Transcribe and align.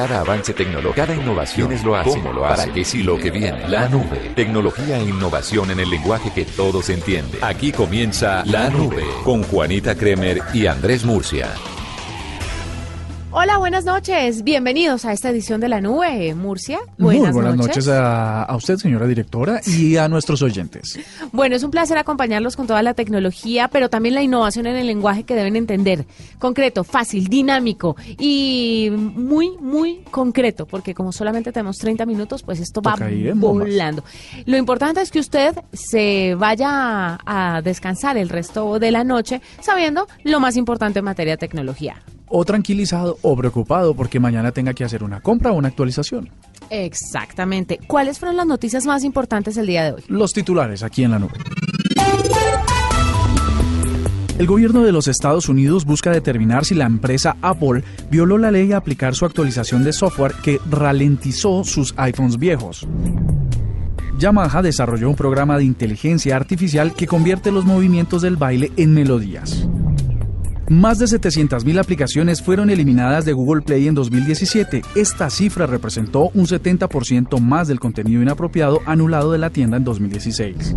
cada 0.00 0.20
avance 0.20 0.54
tecnológico, 0.54 0.94
cada 0.94 1.14
innovación 1.14 1.72
es 1.72 1.84
lo 1.84 1.94
hace, 1.94 2.08
cómo 2.08 2.32
lo 2.32 2.46
hace, 2.46 2.62
para 2.62 2.72
que 2.72 2.86
sí 2.86 3.02
lo 3.02 3.18
que 3.18 3.30
viene. 3.30 3.68
La 3.68 3.86
nube, 3.86 4.32
tecnología 4.34 4.96
e 4.96 5.02
innovación 5.02 5.70
en 5.70 5.78
el 5.78 5.90
lenguaje 5.90 6.32
que 6.34 6.46
todos 6.46 6.88
entienden. 6.88 7.38
Aquí 7.42 7.70
comienza 7.70 8.42
La 8.46 8.70
Nube 8.70 9.04
con 9.24 9.42
Juanita 9.42 9.94
Kremer 9.94 10.40
y 10.54 10.66
Andrés 10.68 11.04
Murcia. 11.04 11.48
Hola, 13.32 13.58
buenas 13.58 13.84
noches. 13.84 14.42
Bienvenidos 14.42 15.04
a 15.04 15.12
esta 15.12 15.30
edición 15.30 15.60
de 15.60 15.68
La 15.68 15.80
Nube, 15.80 16.34
Murcia. 16.34 16.80
Buenas 16.98 17.32
Muy 17.32 17.42
buenas 17.42 17.56
noches, 17.56 17.86
a, 17.86 18.52
usted, 18.56 18.76
señora 18.76 19.06
directora, 19.06 19.60
y 19.64 19.96
a 19.98 20.08
nuestros 20.08 20.42
oyentes. 20.42 20.98
Bueno, 21.30 21.54
es 21.54 21.62
un 21.62 21.70
placer 21.70 21.96
acompañarlos 21.96 22.56
con 22.56 22.66
toda 22.66 22.82
la 22.82 22.94
tecnología, 22.94 23.68
pero 23.68 23.88
también 23.88 24.16
la 24.16 24.22
innovación 24.22 24.66
en 24.66 24.74
el 24.74 24.88
lenguaje 24.88 25.22
que 25.22 25.36
deben 25.36 25.54
entender. 25.54 26.06
Concreto, 26.40 26.82
fácil, 26.82 27.28
dinámico 27.28 27.94
y 28.18 28.90
muy, 28.90 29.56
muy 29.58 30.00
concreto, 30.10 30.66
porque 30.66 30.92
como 30.92 31.12
solamente 31.12 31.52
tenemos 31.52 31.78
30 31.78 32.06
minutos, 32.06 32.42
pues 32.42 32.58
esto 32.58 32.82
va 32.82 32.96
volando. 33.36 34.02
Lo 34.46 34.56
importante 34.56 35.02
es 35.02 35.12
que 35.12 35.20
usted 35.20 35.54
se 35.72 36.34
vaya 36.34 37.16
a 37.24 37.62
descansar 37.62 38.16
el 38.16 38.28
resto 38.28 38.80
de 38.80 38.90
la 38.90 39.04
noche 39.04 39.40
sabiendo 39.60 40.08
lo 40.24 40.40
más 40.40 40.56
importante 40.56 40.98
en 40.98 41.04
materia 41.04 41.34
de 41.34 41.38
tecnología 41.38 42.02
o 42.30 42.44
tranquilizado 42.44 43.18
o 43.20 43.36
preocupado 43.36 43.94
porque 43.94 44.18
mañana 44.18 44.52
tenga 44.52 44.72
que 44.72 44.84
hacer 44.84 45.02
una 45.02 45.20
compra 45.20 45.52
o 45.52 45.56
una 45.56 45.68
actualización. 45.68 46.30
Exactamente. 46.70 47.78
¿Cuáles 47.86 48.18
fueron 48.18 48.36
las 48.36 48.46
noticias 48.46 48.86
más 48.86 49.04
importantes 49.04 49.56
el 49.56 49.66
día 49.66 49.84
de 49.84 49.92
hoy? 49.92 50.04
Los 50.08 50.32
titulares 50.32 50.82
aquí 50.82 51.04
en 51.04 51.10
la 51.10 51.18
nube. 51.18 51.34
El 54.38 54.46
gobierno 54.46 54.82
de 54.84 54.92
los 54.92 55.06
Estados 55.06 55.50
Unidos 55.50 55.84
busca 55.84 56.10
determinar 56.10 56.64
si 56.64 56.74
la 56.74 56.86
empresa 56.86 57.36
Apple 57.42 57.84
violó 58.10 58.38
la 58.38 58.50
ley 58.50 58.72
a 58.72 58.78
aplicar 58.78 59.14
su 59.14 59.26
actualización 59.26 59.84
de 59.84 59.92
software 59.92 60.32
que 60.42 60.58
ralentizó 60.70 61.62
sus 61.62 61.92
iPhones 61.98 62.38
viejos. 62.38 62.88
Yamaha 64.18 64.62
desarrolló 64.62 65.10
un 65.10 65.16
programa 65.16 65.58
de 65.58 65.64
inteligencia 65.64 66.36
artificial 66.36 66.94
que 66.94 67.06
convierte 67.06 67.52
los 67.52 67.66
movimientos 67.66 68.22
del 68.22 68.36
baile 68.36 68.72
en 68.78 68.94
melodías. 68.94 69.68
Más 70.70 71.00
de 71.00 71.06
700.000 71.06 71.80
aplicaciones 71.80 72.40
fueron 72.40 72.70
eliminadas 72.70 73.24
de 73.24 73.32
Google 73.32 73.62
Play 73.62 73.88
en 73.88 73.94
2017. 73.96 74.82
Esta 74.94 75.28
cifra 75.28 75.66
representó 75.66 76.30
un 76.32 76.46
70% 76.46 77.40
más 77.40 77.66
del 77.66 77.80
contenido 77.80 78.22
inapropiado 78.22 78.80
anulado 78.86 79.32
de 79.32 79.38
la 79.38 79.50
tienda 79.50 79.78
en 79.78 79.82
2016. 79.82 80.76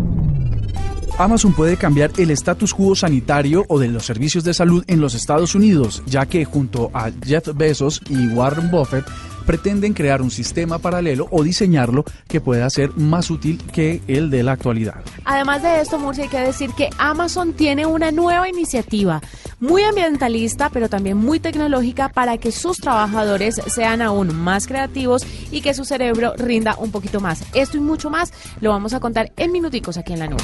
Amazon 1.16 1.52
puede 1.52 1.76
cambiar 1.76 2.10
el 2.18 2.32
status 2.32 2.74
quo 2.74 2.96
sanitario 2.96 3.64
o 3.68 3.78
de 3.78 3.86
los 3.86 4.04
servicios 4.04 4.42
de 4.42 4.52
salud 4.52 4.82
en 4.88 5.00
los 5.00 5.14
Estados 5.14 5.54
Unidos, 5.54 6.02
ya 6.06 6.26
que 6.26 6.44
junto 6.44 6.90
a 6.92 7.12
Jeff 7.24 7.50
Bezos 7.54 8.02
y 8.08 8.26
Warren 8.26 8.72
Buffett 8.72 9.04
pretenden 9.46 9.94
crear 9.94 10.22
un 10.22 10.30
sistema 10.30 10.78
paralelo 10.78 11.28
o 11.30 11.42
diseñarlo 11.42 12.04
que 12.28 12.40
pueda 12.40 12.68
ser 12.70 12.90
más 12.96 13.30
útil 13.30 13.62
que 13.72 14.00
el 14.08 14.30
de 14.30 14.42
la 14.42 14.52
actualidad. 14.52 15.02
Además 15.24 15.62
de 15.62 15.80
esto, 15.80 15.98
Murcia, 15.98 16.24
hay 16.24 16.30
que 16.30 16.38
decir 16.38 16.70
que 16.76 16.90
Amazon 16.98 17.52
tiene 17.52 17.86
una 17.86 18.10
nueva 18.10 18.48
iniciativa 18.48 19.20
muy 19.60 19.82
ambientalista, 19.82 20.68
pero 20.70 20.88
también 20.88 21.16
muy 21.16 21.40
tecnológica 21.40 22.08
para 22.08 22.38
que 22.38 22.52
sus 22.52 22.78
trabajadores 22.78 23.60
sean 23.66 24.02
aún 24.02 24.34
más 24.34 24.66
creativos 24.66 25.26
y 25.50 25.60
que 25.60 25.74
su 25.74 25.84
cerebro 25.84 26.34
rinda 26.36 26.76
un 26.78 26.90
poquito 26.90 27.20
más. 27.20 27.42
Esto 27.54 27.76
y 27.76 27.80
mucho 27.80 28.10
más 28.10 28.32
lo 28.60 28.70
vamos 28.70 28.94
a 28.94 29.00
contar 29.00 29.32
en 29.36 29.52
minuticos 29.52 29.96
aquí 29.96 30.12
en 30.12 30.18
la 30.18 30.26
nube. 30.26 30.42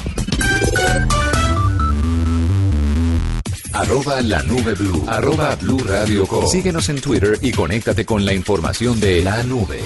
Arroba 3.81 4.21
la 4.21 4.43
nube 4.43 4.75
blue. 4.75 5.03
Arroba 5.07 5.57
blue 5.57 5.79
radio 5.79 6.27
Síguenos 6.47 6.91
en 6.91 7.01
Twitter 7.01 7.39
y 7.41 7.51
conéctate 7.51 8.05
con 8.05 8.27
la 8.27 8.35
información 8.35 9.01
de 9.01 9.25
la 9.25 9.43
nube. 9.43 9.81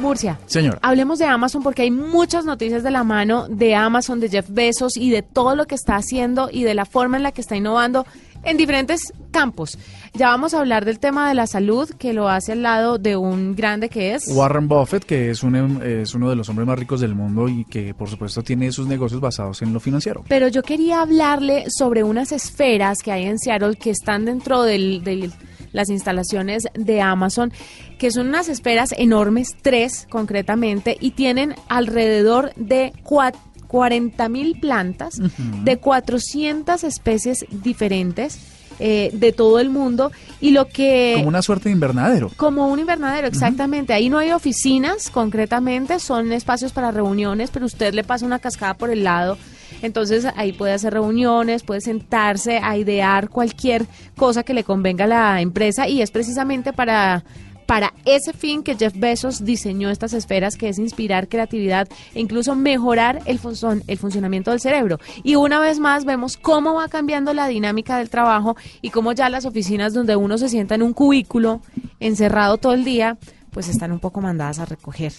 Murcia. 0.00 0.40
Señor. 0.46 0.80
Hablemos 0.82 1.20
de 1.20 1.26
Amazon 1.26 1.62
porque 1.62 1.82
hay 1.82 1.92
muchas 1.92 2.44
noticias 2.44 2.82
de 2.82 2.90
la 2.90 3.04
mano 3.04 3.46
de 3.48 3.76
Amazon, 3.76 4.18
de 4.18 4.30
Jeff 4.30 4.46
Bezos 4.48 4.96
y 4.96 5.10
de 5.10 5.22
todo 5.22 5.54
lo 5.54 5.66
que 5.66 5.76
está 5.76 5.94
haciendo 5.94 6.48
y 6.50 6.64
de 6.64 6.74
la 6.74 6.86
forma 6.86 7.18
en 7.18 7.22
la 7.22 7.30
que 7.30 7.40
está 7.40 7.54
innovando 7.54 8.04
en 8.44 8.56
diferentes 8.56 9.12
campos. 9.30 9.78
Ya 10.14 10.28
vamos 10.28 10.54
a 10.54 10.60
hablar 10.60 10.84
del 10.84 10.98
tema 10.98 11.28
de 11.28 11.34
la 11.34 11.46
salud, 11.46 11.88
que 11.98 12.12
lo 12.12 12.28
hace 12.28 12.52
al 12.52 12.62
lado 12.62 12.98
de 12.98 13.16
un 13.16 13.54
grande 13.54 13.88
que 13.88 14.14
es... 14.14 14.24
Warren 14.28 14.68
Buffett, 14.68 15.04
que 15.04 15.30
es, 15.30 15.42
un, 15.42 15.82
es 15.82 16.14
uno 16.14 16.30
de 16.30 16.36
los 16.36 16.48
hombres 16.48 16.66
más 16.66 16.78
ricos 16.78 17.00
del 17.00 17.14
mundo 17.14 17.48
y 17.48 17.64
que 17.64 17.94
por 17.94 18.08
supuesto 18.08 18.42
tiene 18.42 18.72
sus 18.72 18.86
negocios 18.86 19.20
basados 19.20 19.62
en 19.62 19.72
lo 19.72 19.80
financiero. 19.80 20.24
Pero 20.28 20.48
yo 20.48 20.62
quería 20.62 21.02
hablarle 21.02 21.66
sobre 21.70 22.02
unas 22.02 22.32
esferas 22.32 22.98
que 23.02 23.12
hay 23.12 23.26
en 23.26 23.38
Seattle 23.38 23.76
que 23.76 23.90
están 23.90 24.24
dentro 24.24 24.62
de 24.62 25.30
las 25.72 25.88
instalaciones 25.88 26.64
de 26.74 27.00
Amazon, 27.00 27.52
que 27.98 28.10
son 28.10 28.28
unas 28.28 28.48
esferas 28.48 28.92
enormes, 28.96 29.56
tres 29.62 30.06
concretamente, 30.10 30.96
y 31.00 31.12
tienen 31.12 31.54
alrededor 31.68 32.52
de 32.56 32.92
cuatro 33.04 33.40
40 33.70 34.28
mil 34.28 34.58
plantas 34.58 35.20
de 35.62 35.76
400 35.76 36.82
especies 36.82 37.46
diferentes. 37.50 38.38
Eh, 38.82 39.10
de 39.12 39.32
todo 39.32 39.58
el 39.58 39.68
mundo 39.68 40.10
y 40.40 40.52
lo 40.52 40.66
que... 40.68 41.12
Como 41.16 41.28
una 41.28 41.42
suerte 41.42 41.68
de 41.68 41.74
invernadero. 41.74 42.30
Como 42.38 42.66
un 42.68 42.78
invernadero, 42.78 43.26
exactamente. 43.26 43.92
Ahí 43.92 44.08
no 44.08 44.16
hay 44.16 44.30
oficinas 44.30 45.10
concretamente, 45.10 46.00
son 46.00 46.32
espacios 46.32 46.72
para 46.72 46.90
reuniones, 46.90 47.50
pero 47.50 47.66
usted 47.66 47.92
le 47.92 48.04
pasa 48.04 48.24
una 48.24 48.38
cascada 48.38 48.72
por 48.72 48.88
el 48.88 49.04
lado. 49.04 49.36
Entonces 49.82 50.26
ahí 50.34 50.52
puede 50.52 50.72
hacer 50.72 50.94
reuniones, 50.94 51.62
puede 51.62 51.82
sentarse 51.82 52.56
a 52.56 52.78
idear 52.78 53.28
cualquier 53.28 53.84
cosa 54.16 54.44
que 54.44 54.54
le 54.54 54.64
convenga 54.64 55.04
a 55.04 55.08
la 55.08 55.40
empresa 55.42 55.86
y 55.86 56.00
es 56.00 56.10
precisamente 56.10 56.72
para 56.72 57.22
para 57.70 57.94
ese 58.04 58.32
fin 58.32 58.64
que 58.64 58.74
Jeff 58.74 58.94
Bezos 58.96 59.44
diseñó 59.44 59.90
estas 59.90 60.12
esferas, 60.12 60.56
que 60.56 60.68
es 60.68 60.80
inspirar 60.80 61.28
creatividad 61.28 61.86
e 62.16 62.18
incluso 62.18 62.56
mejorar 62.56 63.22
el, 63.26 63.38
el 63.86 63.96
funcionamiento 63.96 64.50
del 64.50 64.58
cerebro. 64.58 64.98
Y 65.22 65.36
una 65.36 65.60
vez 65.60 65.78
más 65.78 66.04
vemos 66.04 66.36
cómo 66.36 66.74
va 66.74 66.88
cambiando 66.88 67.32
la 67.32 67.46
dinámica 67.46 67.96
del 67.98 68.10
trabajo 68.10 68.56
y 68.82 68.90
cómo 68.90 69.12
ya 69.12 69.28
las 69.28 69.44
oficinas 69.44 69.94
donde 69.94 70.16
uno 70.16 70.36
se 70.36 70.48
sienta 70.48 70.74
en 70.74 70.82
un 70.82 70.92
cubículo 70.92 71.60
encerrado 72.00 72.56
todo 72.56 72.72
el 72.72 72.82
día, 72.82 73.18
pues 73.52 73.68
están 73.68 73.92
un 73.92 74.00
poco 74.00 74.20
mandadas 74.20 74.58
a 74.58 74.64
recoger. 74.64 75.12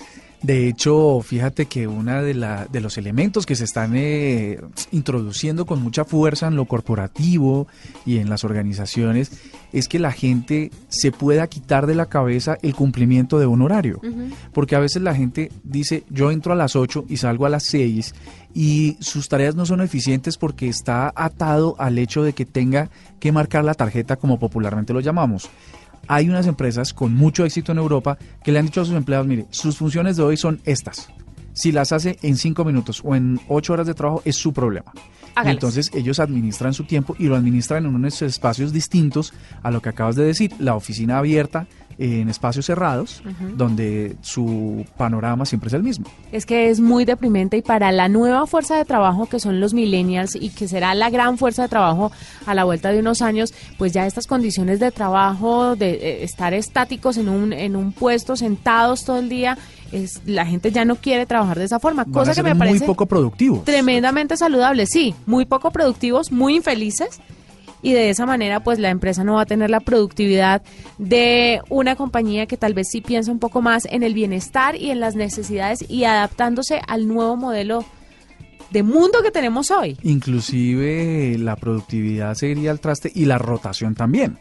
De 0.44 0.68
hecho, 0.68 1.22
fíjate 1.22 1.68
que 1.68 1.88
uno 1.88 2.24
de, 2.24 2.34
la, 2.34 2.66
de 2.66 2.82
los 2.82 2.98
elementos 2.98 3.46
que 3.46 3.56
se 3.56 3.64
están 3.64 3.96
eh, 3.96 4.60
introduciendo 4.92 5.68
con 5.68 5.84
mucha 5.84 6.04
fuerza 6.04 6.48
en 6.48 6.56
lo 6.56 6.66
corporativo 6.66 7.68
y 8.08 8.18
en 8.18 8.28
las 8.28 8.44
organizaciones 8.44 9.32
es 9.72 9.88
que 9.88 10.00
la 10.00 10.12
gente 10.12 10.72
se 10.90 11.12
pueda 11.12 11.46
quitar 11.46 11.86
de 11.86 11.94
la 11.94 12.08
cabeza 12.08 12.58
el 12.64 12.74
cumplimiento 12.74 13.38
de 13.38 13.46
un 13.46 13.62
horario. 13.62 14.02
Porque 14.52 14.76
a 14.76 14.80
veces 14.80 15.04
la 15.04 15.14
gente 15.14 15.52
dice, 15.64 16.06
yo 16.10 16.32
entro 16.32 16.54
a 16.54 16.56
las 16.56 16.76
8 16.76 17.06
y 17.08 17.18
salgo 17.18 17.46
a 17.46 17.50
las 17.50 17.64
6 17.66 18.16
y 18.56 18.98
sus 19.00 19.30
tareas 19.30 19.56
no 19.56 19.68
son 19.68 19.82
eficientes 19.82 20.38
porque 20.38 20.68
está 20.68 21.14
atado 21.16 21.76
al 21.78 22.00
hecho 22.00 22.24
de 22.24 22.34
que 22.34 22.46
tenga 22.46 22.90
que 23.20 23.32
marcar 23.32 23.64
la 23.64 23.76
tarjeta 23.76 24.16
como 24.16 24.40
popularmente 24.40 24.92
lo 24.92 25.00
llamamos 25.00 25.50
hay 26.08 26.30
unas 26.30 26.48
empresas 26.48 26.94
con 26.94 27.14
mucho 27.14 27.46
éxito 27.46 27.72
en 27.72 27.78
Europa 27.78 28.18
que 28.44 28.52
le 28.52 28.60
han 28.60 28.66
dicho 28.66 28.82
a 28.82 28.86
sus 28.86 28.96
empleados, 28.96 29.28
mire, 29.28 29.46
sus 29.50 29.78
funciones 29.78 30.18
de 30.18 30.24
hoy 30.24 30.38
son 30.38 30.60
estas. 30.66 31.10
Si 31.54 31.72
las 31.72 31.92
hace 31.92 32.18
en 32.22 32.38
cinco 32.38 32.64
minutos 32.64 33.02
o 33.04 33.16
en 33.16 33.40
ocho 33.48 33.74
horas 33.74 33.88
de 33.88 33.94
trabajo, 33.94 34.22
es 34.26 34.36
su 34.36 34.54
problema. 34.54 34.94
Entonces 35.44 35.92
ellos 35.94 36.20
administran 36.20 36.74
su 36.74 36.84
tiempo 36.84 37.16
y 37.18 37.28
lo 37.28 37.36
administran 37.36 37.86
en 37.86 37.96
unos 37.96 38.22
espacios 38.22 38.74
distintos 38.74 39.34
a 39.64 39.72
lo 39.72 39.82
que 39.82 39.90
acabas 39.90 40.16
de 40.16 40.26
decir, 40.26 40.52
la 40.60 40.76
oficina 40.76 41.18
abierta 41.18 41.68
en 42.02 42.30
espacios 42.30 42.66
cerrados, 42.66 43.22
donde 43.56 44.16
su 44.22 44.84
panorama 44.98 45.46
siempre 45.46 45.68
es 45.68 45.74
el 45.76 45.84
mismo. 45.84 46.08
Es 46.32 46.48
que 46.48 46.72
es 46.72 46.80
muy 46.80 47.06
deprimente 47.06 47.58
y 47.58 47.62
para 47.62 47.92
la 47.92 48.10
nueva 48.10 48.48
fuerza 48.48 48.76
de 48.76 48.86
trabajo 48.86 49.28
que 49.28 49.40
son 49.40 49.60
los 49.60 49.76
millennials 49.76 50.36
y 50.36 50.50
que 50.50 50.68
será 50.68 50.96
la 50.96 51.12
gran 51.12 51.38
fuerza 51.38 51.62
de 51.62 51.70
trabajo 51.70 52.12
a 52.48 52.56
la 52.56 52.64
vuelta 52.64 52.92
de 52.92 53.00
unos 53.00 53.22
años, 53.22 53.54
pues 53.78 53.94
ya 53.94 54.08
estas 54.08 54.26
condiciones 54.26 54.80
de 54.80 54.90
trabajo, 54.90 55.76
de 55.76 55.92
eh, 55.92 56.24
estar 56.24 56.56
estáticos 56.56 57.18
en 57.18 57.30
un, 57.30 57.54
en 57.54 57.76
un 57.76 57.92
puesto, 57.92 58.36
sentados 58.36 59.06
todo 59.06 59.20
el 59.20 59.30
día, 59.30 59.60
es, 59.92 60.22
la 60.26 60.48
gente 60.48 60.72
ya 60.72 60.86
no 60.86 60.96
quiere 60.96 61.28
trabajar 61.28 61.60
de 61.60 61.66
esa 61.66 61.80
forma, 61.80 62.06
cosa 62.06 62.34
que 62.34 62.42
me 62.42 62.56
parece 62.56 62.80
muy 62.80 62.88
poco 62.88 63.06
productivo. 63.06 63.62
Tremendamente 63.64 64.38
saludable, 64.38 64.88
sí, 64.88 65.14
muy 65.28 65.46
poco 65.46 65.70
productivos, 65.70 66.32
muy 66.32 66.56
infelices 66.56 67.22
y 67.82 67.94
de 67.94 68.10
esa 68.10 68.26
manera 68.26 68.62
pues 68.62 68.80
la 68.80 68.90
empresa 68.90 69.24
no 69.24 69.36
va 69.36 69.42
a 69.42 69.46
tener 69.46 69.70
la 69.70 69.80
productividad 69.80 70.62
de 70.98 71.62
una 71.70 71.96
compañía 71.96 72.46
que 72.46 72.58
tal 72.58 72.74
vez 72.74 72.90
sí 72.90 73.02
piensa 73.02 73.32
un 73.32 73.40
poco 73.40 73.62
más 73.62 73.86
en 73.86 74.04
el 74.04 74.14
bienestar 74.14 74.76
y 74.76 74.92
en 74.92 75.00
las 75.00 75.16
necesidades 75.16 75.84
y 75.90 76.04
adaptándose 76.04 76.82
al 76.88 77.08
nuevo 77.08 77.36
modelo 77.36 77.86
de 78.72 78.84
mundo 78.84 79.22
que 79.22 79.32
tenemos 79.32 79.70
hoy. 79.70 79.98
Inclusive 80.04 81.38
la 81.38 81.56
productividad 81.56 82.36
seguiría 82.36 82.72
al 82.72 82.80
traste 82.80 83.12
y 83.14 83.26
la 83.26 83.38
rotación 83.38 83.96
también. 83.96 84.38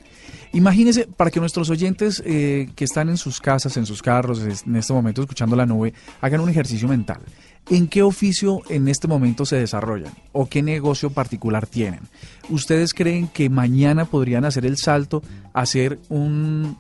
Imagínense, 0.53 1.07
para 1.07 1.31
que 1.31 1.39
nuestros 1.39 1.71
oyentes 1.71 2.23
eh, 2.27 2.71
que 2.75 2.85
están 2.85 3.09
en 3.09 3.17
sus 3.17 3.41
casas, 3.41 3.77
en 3.77 3.87
sus 3.87 4.03
carros, 4.03 4.41
en 4.41 4.77
este 4.77 4.93
momento 4.93 5.21
escuchando 5.21 5.55
la 5.55 5.65
nube, 5.65 5.95
hagan 6.21 6.41
un 6.41 6.49
ejercicio 6.49 6.89
mental. 6.89 7.21
¿En 7.69 7.87
qué 7.87 8.03
oficio 8.03 8.63
en 8.69 8.89
este 8.89 9.07
momento 9.07 9.47
se 9.47 9.57
desarrollan 9.57 10.13
o 10.33 10.49
qué 10.49 10.63
negocio 10.63 11.11
particular 11.11 11.67
tienen? 11.67 12.01
¿Ustedes 12.49 12.95
creen 12.95 13.29
que 13.29 13.49
mañana 13.49 14.07
podrían 14.07 14.45
hacer 14.45 14.67
el 14.67 14.77
salto 14.77 15.23
a 15.53 15.61
hacer 15.61 16.01
un, 16.09 16.77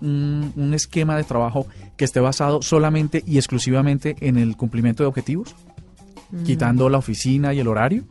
un, 0.56 0.74
esquema 0.74 1.16
de 1.16 1.24
trabajo 1.24 1.66
que 1.96 2.04
esté 2.04 2.18
basado 2.18 2.62
solamente 2.62 3.22
y 3.24 3.36
exclusivamente 3.36 4.16
en 4.20 4.36
el 4.36 4.56
cumplimiento 4.56 5.04
de 5.04 5.08
objetivos? 5.08 5.54
Mm. 6.32 6.42
Quitando 6.42 6.88
la 6.88 6.98
oficina 6.98 7.54
y 7.54 7.60
el 7.60 7.68
horario. 7.68 8.04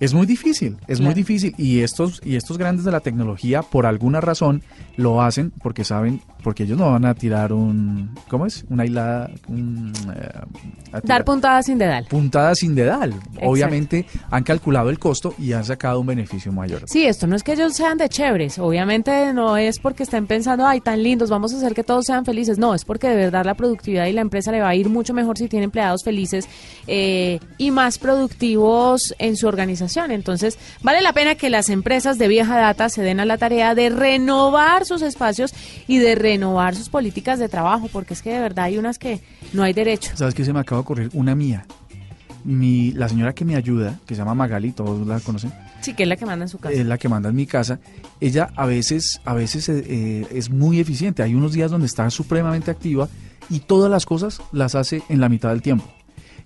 Es 0.00 0.14
muy 0.14 0.26
difícil, 0.26 0.76
es 0.86 1.00
muy 1.00 1.12
difícil 1.12 1.54
y 1.58 1.80
estos 1.80 2.20
y 2.24 2.36
estos 2.36 2.56
grandes 2.56 2.84
de 2.84 2.92
la 2.92 3.00
tecnología 3.00 3.62
por 3.62 3.84
alguna 3.84 4.20
razón 4.20 4.62
lo 4.96 5.22
hacen 5.22 5.52
porque 5.60 5.82
saben, 5.82 6.20
porque 6.44 6.62
ellos 6.62 6.78
no 6.78 6.92
van 6.92 7.04
a 7.04 7.14
tirar 7.14 7.52
un, 7.52 8.14
¿cómo 8.28 8.46
es? 8.46 8.64
Una 8.70 8.86
hilada, 8.86 9.28
eh, 9.28 11.00
dar 11.02 11.24
puntadas 11.24 11.66
sin 11.66 11.78
dedal. 11.78 12.06
Puntadas 12.08 12.58
sin 12.58 12.76
dedal. 12.76 13.12
Obviamente 13.42 14.06
han 14.30 14.44
calculado 14.44 14.88
el 14.90 15.00
costo 15.00 15.34
y 15.36 15.52
han 15.52 15.64
sacado 15.64 15.98
un 15.98 16.06
beneficio 16.06 16.52
mayor. 16.52 16.82
Sí, 16.86 17.04
esto 17.04 17.26
no 17.26 17.34
es 17.34 17.42
que 17.42 17.54
ellos 17.54 17.74
sean 17.74 17.98
de 17.98 18.08
chéveres, 18.08 18.60
obviamente 18.60 19.32
no 19.32 19.56
es 19.56 19.80
porque 19.80 20.04
estén 20.04 20.28
pensando, 20.28 20.64
ay, 20.64 20.80
tan 20.80 21.02
lindos, 21.02 21.28
vamos 21.28 21.52
a 21.54 21.56
hacer 21.56 21.74
que 21.74 21.82
todos 21.82 22.04
sean 22.06 22.24
felices. 22.24 22.56
No, 22.56 22.72
es 22.72 22.84
porque 22.84 23.08
de 23.08 23.16
verdad 23.16 23.44
la 23.44 23.54
productividad 23.54 24.06
y 24.06 24.12
la 24.12 24.20
empresa 24.20 24.52
le 24.52 24.60
va 24.60 24.68
a 24.68 24.76
ir 24.76 24.88
mucho 24.88 25.12
mejor 25.12 25.36
si 25.36 25.48
tiene 25.48 25.64
empleados 25.64 26.04
felices 26.04 26.48
eh, 26.86 27.40
y 27.56 27.72
más 27.72 27.98
productivos 27.98 29.12
en 29.18 29.36
su 29.36 29.48
organización 29.48 29.87
entonces, 29.96 30.58
vale 30.82 31.00
la 31.02 31.12
pena 31.12 31.34
que 31.34 31.50
las 31.50 31.68
empresas 31.68 32.18
de 32.18 32.28
vieja 32.28 32.56
data 32.56 32.88
se 32.88 33.02
den 33.02 33.20
a 33.20 33.24
la 33.24 33.38
tarea 33.38 33.74
de 33.74 33.90
renovar 33.90 34.84
sus 34.84 35.02
espacios 35.02 35.52
y 35.86 35.98
de 35.98 36.14
renovar 36.14 36.74
sus 36.74 36.88
políticas 36.88 37.38
de 37.38 37.48
trabajo, 37.48 37.88
porque 37.92 38.14
es 38.14 38.22
que 38.22 38.30
de 38.30 38.40
verdad 38.40 38.66
hay 38.66 38.78
unas 38.78 38.98
que 38.98 39.20
no 39.52 39.62
hay 39.62 39.72
derecho. 39.72 40.12
¿Sabes 40.14 40.34
qué 40.34 40.44
se 40.44 40.52
me 40.52 40.60
acaba 40.60 40.78
de 40.78 40.82
ocurrir? 40.82 41.10
Una 41.14 41.34
mía. 41.34 41.66
Mi, 42.44 42.92
la 42.92 43.08
señora 43.08 43.34
que 43.34 43.44
me 43.44 43.56
ayuda, 43.56 43.98
que 44.06 44.14
se 44.14 44.20
llama 44.20 44.34
Magali, 44.34 44.72
todos 44.72 45.06
la 45.06 45.20
conocen. 45.20 45.52
Sí, 45.80 45.94
que 45.94 46.04
es 46.04 46.08
la 46.08 46.16
que 46.16 46.26
manda 46.26 46.44
en 46.44 46.48
su 46.48 46.58
casa. 46.58 46.74
Es 46.74 46.86
la 46.86 46.98
que 46.98 47.08
manda 47.08 47.28
en 47.28 47.36
mi 47.36 47.46
casa. 47.46 47.78
Ella 48.20 48.50
a 48.56 48.66
veces, 48.66 49.20
a 49.24 49.34
veces 49.34 49.68
eh, 49.68 49.84
eh, 49.86 50.26
es 50.32 50.50
muy 50.50 50.80
eficiente. 50.80 51.22
Hay 51.22 51.34
unos 51.34 51.52
días 51.52 51.70
donde 51.70 51.86
está 51.86 52.08
supremamente 52.10 52.70
activa 52.70 53.08
y 53.50 53.60
todas 53.60 53.90
las 53.90 54.06
cosas 54.06 54.40
las 54.52 54.74
hace 54.74 55.02
en 55.08 55.20
la 55.20 55.28
mitad 55.28 55.50
del 55.50 55.62
tiempo. 55.62 55.84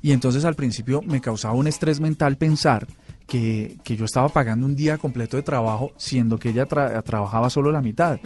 Y 0.02 0.12
entonces 0.12 0.44
al 0.44 0.54
principio 0.54 1.00
me 1.02 1.20
causaba 1.20 1.54
un 1.54 1.66
estrés 1.66 2.00
mental 2.00 2.36
pensar 2.36 2.86
que, 3.32 3.96
yo 3.96 4.04
estaba 4.04 4.28
pagando 4.28 4.66
un 4.66 4.76
día 4.76 4.98
completo 4.98 5.38
de 5.38 5.42
trabajo, 5.42 5.92
siendo 5.96 6.38
que 6.38 6.50
ella 6.50 6.66
trabajaba 6.66 7.48
solo 7.48 7.72
la 7.72 7.80
mitad. 7.80 8.20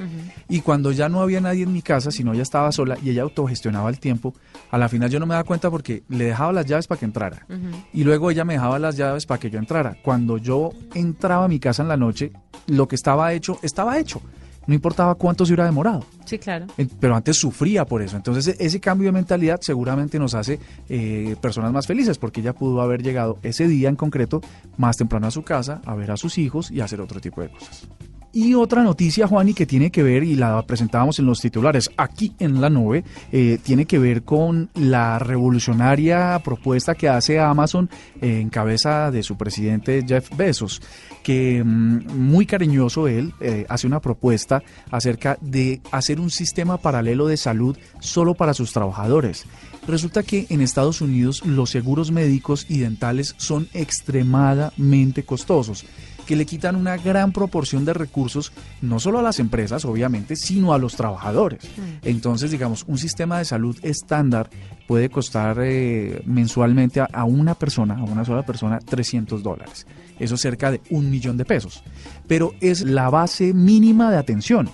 Y 0.49 0.63
cuando 0.63 0.91
ya 0.91 1.09
no 1.09 1.21
había 1.21 1.41
nadie 1.41 1.63
en 1.63 1.73
mi 1.73 1.81
casa, 1.81 2.11
sino 2.11 2.33
ella 2.33 2.43
estaba 2.43 2.73
sola 2.73 2.99
y 3.03 3.11
ella 3.11 3.23
autogestionaba 3.23 3.89
el 3.89 4.01
tiempo, 4.01 4.35
a 4.71 4.79
la 4.79 4.89
final 4.89 5.09
yo 5.09 5.21
no 5.21 5.27
me 5.27 5.35
daba 5.35 5.45
cuenta 5.45 5.71
porque 5.71 6.03
le 6.09 6.25
dejaba 6.25 6.53
las 6.53 6.67
llaves 6.67 6.89
para 6.89 6.99
que 6.99 7.05
entrara. 7.05 7.47
Y 7.93 8.03
luego 8.03 8.33
ella 8.33 8.45
me 8.45 8.55
dejaba 8.55 8.81
las 8.81 8.97
llaves 8.97 9.27
para 9.27 9.39
que 9.39 9.49
yo 9.49 9.61
entrara. 9.61 9.97
Cuando 10.03 10.39
yo 10.39 10.71
entraba 10.95 11.45
a 11.45 11.49
mi 11.49 11.61
casa 11.61 11.83
en 11.83 11.89
la 11.89 11.97
noche, 11.97 12.33
lo 12.67 12.89
que 12.89 12.97
estaba 12.97 13.33
hecho, 13.33 13.61
estaba 13.63 13.99
hecho 13.99 14.21
no 14.67 14.75
importaba 14.75 15.15
cuánto 15.15 15.45
se 15.45 15.53
hubiera 15.53 15.65
demorado. 15.65 16.05
Sí, 16.25 16.39
claro. 16.39 16.67
Pero 17.01 17.15
antes 17.15 17.39
sufría 17.39 17.85
por 17.85 18.03
eso. 18.03 18.17
Entonces 18.17 18.49
e-, 18.49 18.65
ese 18.65 18.81
cambio 18.81 19.09
de 19.09 19.13
mentalidad 19.13 19.61
seguramente 19.61 20.19
nos 20.19 20.35
hace 20.35 20.59
eh, 20.89 21.37
personas 21.41 21.73
más 21.73 21.87
felices 21.87 22.19
porque 22.19 22.41
ella 22.41 22.53
pudo 22.53 22.81
haber 22.81 23.03
llegado 23.03 23.39
ese 23.43 23.69
día 23.69 23.89
en 23.89 23.97
concreto 23.97 24.41
más 24.77 24.97
temprano 24.97 25.27
a 25.27 25.31
su 25.31 25.43
casa, 25.43 25.81
a 25.85 25.95
ver 25.95 26.11
a 26.11 26.17
sus 26.17 26.39
hijos 26.39 26.71
y 26.71 26.81
hacer 26.81 27.01
otro 27.01 27.21
tipo 27.21 27.43
de 27.43 27.49
cosas. 27.49 27.89
Y 28.33 28.55
otra 28.55 28.83
noticia, 28.83 29.27
Juan, 29.27 29.49
y 29.49 29.55
que 29.55 29.65
tiene 29.65 29.91
que 29.91 30.03
ver, 30.03 30.23
y 30.23 30.37
la 30.37 30.63
presentábamos 30.67 31.19
en 31.19 31.27
los 31.27 31.41
titulares 31.41 31.91
aquí 31.97 32.35
en 32.39 32.61
la 32.61 32.69
nube, 32.69 33.03
eh, 33.33 33.59
tiene 33.63 33.87
que 33.87 33.99
ver 33.99 34.25
con 34.25 34.69
la 34.75 35.19
revolucionaria 35.19 36.39
propuesta 36.45 36.95
que 36.95 37.09
hace 37.09 37.41
Amazon 37.41 37.89
en 38.21 38.51
cabeza 38.51 39.11
de 39.11 39.23
su 39.23 39.39
presidente 39.39 40.05
Jeff 40.07 40.29
Bezos, 40.37 40.83
que 41.23 41.65
mm, 41.65 42.13
muy 42.15 42.45
cariñoso 42.45 43.09
él 43.09 43.33
eh, 43.41 43.65
hace 43.69 43.87
una 43.87 44.01
propuesta 44.01 44.63
acerca 44.91 45.39
de 45.41 45.81
hacer 45.91 46.21
un 46.21 46.31
sistema 46.31 46.77
paralelo 46.77 47.27
de 47.29 47.39
salud 47.39 47.77
solo 48.01 48.35
para 48.35 48.53
sus 48.53 48.73
trabajadores. 48.73 49.47
Resulta 49.89 50.23
que 50.23 50.47
en 50.51 50.61
Estados 50.61 51.01
Unidos 51.01 51.47
los 51.47 51.71
seguros 51.71 52.11
médicos 52.11 52.67
y 52.69 52.79
dentales 52.79 53.35
son 53.39 53.69
extremadamente 53.73 55.23
costosos 55.23 55.87
que 56.27 56.37
le 56.37 56.45
quitan 56.45 56.77
una 56.77 56.97
gran 56.97 57.33
proporción 57.33 57.85
de 57.85 57.95
recursos, 57.95 58.53
no 58.83 59.01
solo 59.01 59.21
a 59.21 59.23
las 59.23 59.39
empresas, 59.39 59.85
obviamente, 59.85 60.37
sino 60.37 60.75
a 60.75 60.79
los 60.79 60.97
trabajadores. 60.97 61.65
Mm. 61.65 62.07
Entonces, 62.09 62.51
digamos, 62.51 62.85
un 62.87 62.99
sistema 62.99 63.39
de 63.39 63.45
salud 63.45 63.77
estándar 63.83 64.51
puede 64.87 65.09
costar 65.09 65.59
eh, 65.61 66.23
mensualmente 66.27 67.01
a, 67.01 67.25
una 67.25 67.55
persona, 67.55 67.99
a 67.99 68.03
una 68.05 68.25
sola 68.25 68.45
persona, 68.45 68.79
300 68.79 69.43
dólares. 69.43 69.87
Eso 70.19 70.35
es 70.35 70.41
cerca 70.41 70.71
de 70.71 70.81
un 70.91 71.11
millón 71.11 71.37
de 71.37 71.45
pesos. 71.45 71.83
Pero 72.27 72.55
es 72.61 72.83
la 72.83 73.11
base 73.11 73.55
mínima 73.55 74.11
de 74.11 74.17
atención. 74.17 74.71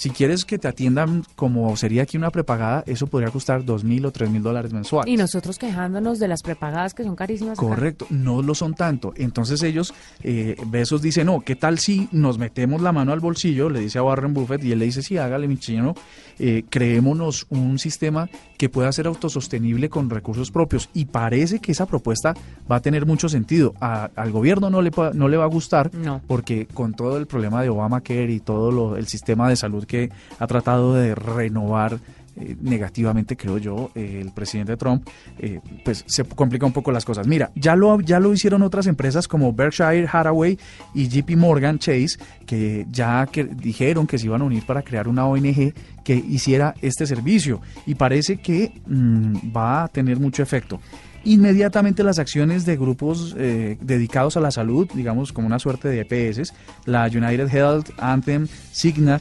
Si 0.00 0.08
quieres 0.08 0.46
que 0.46 0.58
te 0.58 0.66
atiendan 0.66 1.24
como 1.36 1.76
sería 1.76 2.04
aquí 2.04 2.16
una 2.16 2.30
prepagada, 2.30 2.82
eso 2.86 3.06
podría 3.06 3.30
costar 3.30 3.66
dos 3.66 3.84
mil 3.84 4.06
o 4.06 4.10
tres 4.10 4.30
mil 4.30 4.42
dólares 4.42 4.72
mensuales. 4.72 5.12
Y 5.12 5.18
nosotros 5.18 5.58
quejándonos 5.58 6.18
de 6.18 6.26
las 6.26 6.40
prepagadas 6.40 6.94
que 6.94 7.04
son 7.04 7.14
carísimas. 7.14 7.58
Correcto, 7.58 8.06
no 8.08 8.40
lo 8.40 8.54
son 8.54 8.72
tanto. 8.72 9.12
Entonces 9.14 9.62
ellos, 9.62 9.92
eh, 10.22 10.56
Besos 10.68 11.02
dice, 11.02 11.22
no, 11.22 11.42
¿qué 11.42 11.54
tal 11.54 11.78
si 11.78 12.08
nos 12.12 12.38
metemos 12.38 12.80
la 12.80 12.92
mano 12.92 13.12
al 13.12 13.20
bolsillo? 13.20 13.68
Le 13.68 13.80
dice 13.80 13.98
a 13.98 14.02
Warren 14.02 14.32
Buffett 14.32 14.64
y 14.64 14.72
él 14.72 14.78
le 14.78 14.86
dice, 14.86 15.02
sí, 15.02 15.18
hágale 15.18 15.46
mi 15.46 15.58
chino, 15.58 15.94
eh, 16.38 16.64
creémonos 16.70 17.46
un 17.50 17.78
sistema 17.78 18.30
que 18.56 18.70
pueda 18.70 18.90
ser 18.92 19.06
autosostenible 19.06 19.90
con 19.90 20.08
recursos 20.08 20.50
propios. 20.50 20.88
Y 20.94 21.04
parece 21.04 21.58
que 21.58 21.72
esa 21.72 21.84
propuesta 21.84 22.32
va 22.72 22.76
a 22.76 22.80
tener 22.80 23.04
mucho 23.04 23.28
sentido. 23.28 23.74
al 23.80 24.32
gobierno 24.32 24.70
no 24.70 24.80
le, 24.80 24.92
no 25.12 25.28
le 25.28 25.36
va 25.36 25.44
a 25.44 25.48
gustar 25.48 25.90
porque 26.26 26.66
con 26.72 26.94
todo 26.94 27.18
el 27.18 27.26
problema 27.26 27.62
de 27.62 27.68
Obamacare 27.68 28.32
y 28.32 28.40
todo 28.40 28.70
lo, 28.70 28.96
el 28.96 29.06
sistema 29.06 29.46
de 29.46 29.56
salud 29.56 29.84
que 29.90 30.08
ha 30.38 30.46
tratado 30.46 30.94
de 30.94 31.16
renovar 31.16 31.98
eh, 32.36 32.56
negativamente, 32.60 33.36
creo 33.36 33.58
yo, 33.58 33.90
eh, 33.96 34.20
el 34.22 34.30
presidente 34.32 34.76
Trump, 34.76 35.06
eh, 35.38 35.60
pues 35.84 36.04
se 36.06 36.22
complica 36.24 36.64
un 36.64 36.72
poco 36.72 36.92
las 36.92 37.04
cosas. 37.04 37.26
Mira, 37.26 37.50
ya 37.56 37.74
lo, 37.74 38.00
ya 38.00 38.20
lo 38.20 38.32
hicieron 38.32 38.62
otras 38.62 38.86
empresas 38.86 39.26
como 39.26 39.52
Berkshire 39.52 40.08
Hathaway 40.10 40.56
y 40.94 41.08
JP 41.08 41.36
Morgan 41.36 41.80
Chase, 41.80 42.18
que 42.46 42.86
ya 42.88 43.28
dijeron 43.56 44.06
que 44.06 44.16
se 44.16 44.26
iban 44.26 44.42
a 44.42 44.44
unir 44.44 44.64
para 44.64 44.82
crear 44.82 45.08
una 45.08 45.26
ONG 45.26 45.74
que 46.04 46.14
hiciera 46.14 46.74
este 46.80 47.04
servicio 47.04 47.60
y 47.84 47.96
parece 47.96 48.36
que 48.36 48.80
mm, 48.86 49.54
va 49.54 49.84
a 49.84 49.88
tener 49.88 50.18
mucho 50.18 50.42
efecto 50.42 50.80
inmediatamente 51.22 52.02
las 52.02 52.18
acciones 52.18 52.64
de 52.64 52.78
grupos 52.78 53.34
dedicados 53.34 54.38
a 54.38 54.40
la 54.40 54.50
salud, 54.50 54.88
digamos 54.94 55.34
como 55.34 55.46
una 55.46 55.58
suerte 55.58 55.88
de 55.88 56.00
EPS, 56.00 56.54
la 56.86 57.04
United 57.08 57.54
Health, 57.54 57.90
Anthem, 57.98 58.46
Cigna, 58.72 59.20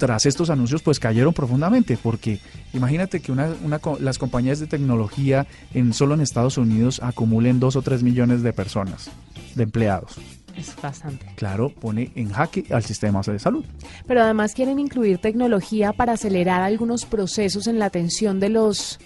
tras 0.00 0.24
estos 0.24 0.48
anuncios 0.48 0.82
pues 0.82 0.98
cayeron 0.98 1.34
profundamente 1.34 1.98
porque 2.02 2.40
imagínate 2.72 3.20
que 3.20 3.30
una, 3.32 3.50
las 4.00 4.16
compañías 4.16 4.58
de 4.58 4.66
tecnología 4.66 5.46
en 5.74 5.92
solo 5.92 6.14
en 6.14 6.22
Estados 6.22 6.56
Unidos 6.56 7.00
acumulen 7.04 7.60
dos 7.60 7.76
o 7.76 7.82
tres 7.82 8.02
millones 8.02 8.42
de 8.42 8.54
personas, 8.54 9.10
de 9.54 9.62
empleados. 9.62 10.16
Es 10.56 10.74
bastante. 10.80 11.26
Claro, 11.36 11.68
pone 11.68 12.10
en 12.14 12.30
jaque 12.30 12.64
al 12.70 12.82
sistema 12.82 13.20
de 13.20 13.38
salud. 13.38 13.64
Pero 14.06 14.22
además 14.22 14.54
quieren 14.54 14.78
incluir 14.78 15.18
tecnología 15.18 15.92
para 15.92 16.14
acelerar 16.14 16.62
algunos 16.62 17.04
procesos 17.04 17.66
en 17.66 17.78
la 17.78 17.84
atención 17.84 18.40
de 18.40 18.48
los 18.48 18.98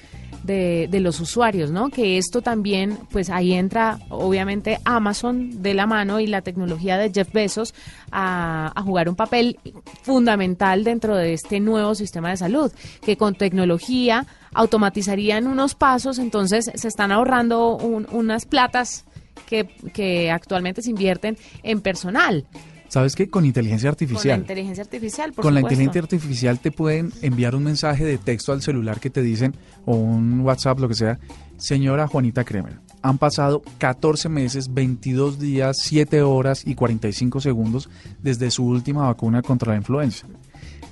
de, 0.45 0.89
de, 0.91 1.01
los 1.01 1.21
usuarios, 1.21 1.71
¿no? 1.71 1.89
Que 1.89 2.19
esto 2.19 2.43
también, 2.43 2.99
pues 3.11 3.31
ahí 3.31 3.55
entra 3.55 3.99
obviamente 4.11 4.79
Amazon 4.85 5.63
de 5.63 5.75
la 5.75 5.87
mano 5.87 6.21
y 6.21 6.27
la 6.27 6.43
tecnología 6.43 6.99
de 6.99 7.11
Jeff 7.11 7.33
Bezos 7.33 7.75
a, 8.11 8.73
a, 8.75 8.83
jugar 8.83 9.09
un 9.09 9.17
papel 9.17 9.59
fundamental 10.03 10.85
dentro 10.85 11.17
de 11.17 11.33
este 11.33 11.61
nuevo 11.61 11.95
sistema 11.95 12.31
de 12.31 12.37
salud, 12.37 12.71
que 13.03 13.17
con 13.17 13.35
tecnología 13.35 14.27
automatizarían 14.53 15.47
unos 15.47 15.75
pasos, 15.75 16.19
entonces 16.19 16.71
se 16.75 16.89
están 16.89 17.11
ahorrando 17.11 17.77
unas 17.77 18.47
platas 18.47 19.05
que, 19.47 19.67
que 19.93 20.31
actualmente 20.31 20.83
se 20.83 20.91
invierten 20.91 21.37
en 21.63 21.81
personal. 21.81 22.47
¿Sabes 22.95 23.17
qué? 23.17 23.29
Con 23.29 23.45
inteligencia 23.45 23.91
artificial. 23.91 24.23
Con 24.23 24.47
la 24.47 24.53
inteligencia 24.53 24.85
artificial, 24.85 25.33
por 25.33 25.43
Con 25.43 25.55
la 25.55 25.61
inteligencia 25.63 26.01
artificial 26.01 26.61
te 26.61 26.71
pueden 26.71 27.13
enviar 27.23 27.57
un 27.57 27.65
mensaje 27.65 28.05
de 28.05 28.19
texto 28.19 28.53
al 28.53 28.63
celular 28.63 29.01
que 29.01 29.11
te 29.11 29.21
dicen, 29.21 29.53
o 29.85 29.97
un 29.97 30.43
WhatsApp, 30.43 30.79
lo 30.79 30.87
que 30.87 30.95
sea, 30.95 31.19
señora 31.57 32.07
Juanita 32.07 32.45
Kremer, 32.45 32.79
han 33.03 33.19
pasado 33.19 33.63
14 33.79 34.29
meses, 34.29 34.73
22 34.73 35.41
días, 35.41 35.79
7 35.83 36.23
horas 36.23 36.65
y 36.65 36.77
45 36.77 37.41
segundos 37.41 37.91
desde 38.23 38.53
su 38.53 38.65
última 38.65 39.07
vacuna 39.09 39.43
contra 39.43 39.73
la 39.73 39.79
influenza. 39.79 40.29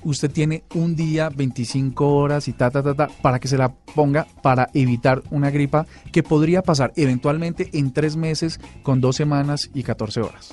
Usted 0.02 0.28
tiene 0.28 0.64
un 0.74 0.96
día, 0.96 1.28
25 1.28 2.16
horas 2.16 2.48
y 2.48 2.52
ta, 2.52 2.72
ta, 2.72 2.82
ta, 2.82 2.94
ta, 2.94 3.10
para 3.22 3.38
que 3.38 3.46
se 3.46 3.56
la 3.56 3.72
ponga 3.72 4.26
para 4.42 4.68
evitar 4.74 5.22
una 5.30 5.50
gripa 5.50 5.86
que 6.10 6.24
podría 6.24 6.62
pasar 6.62 6.92
eventualmente 6.96 7.70
en 7.74 7.92
3 7.92 8.16
meses 8.16 8.58
con 8.82 9.00
2 9.00 9.14
semanas 9.14 9.70
y 9.72 9.84
14 9.84 10.20
horas. 10.20 10.52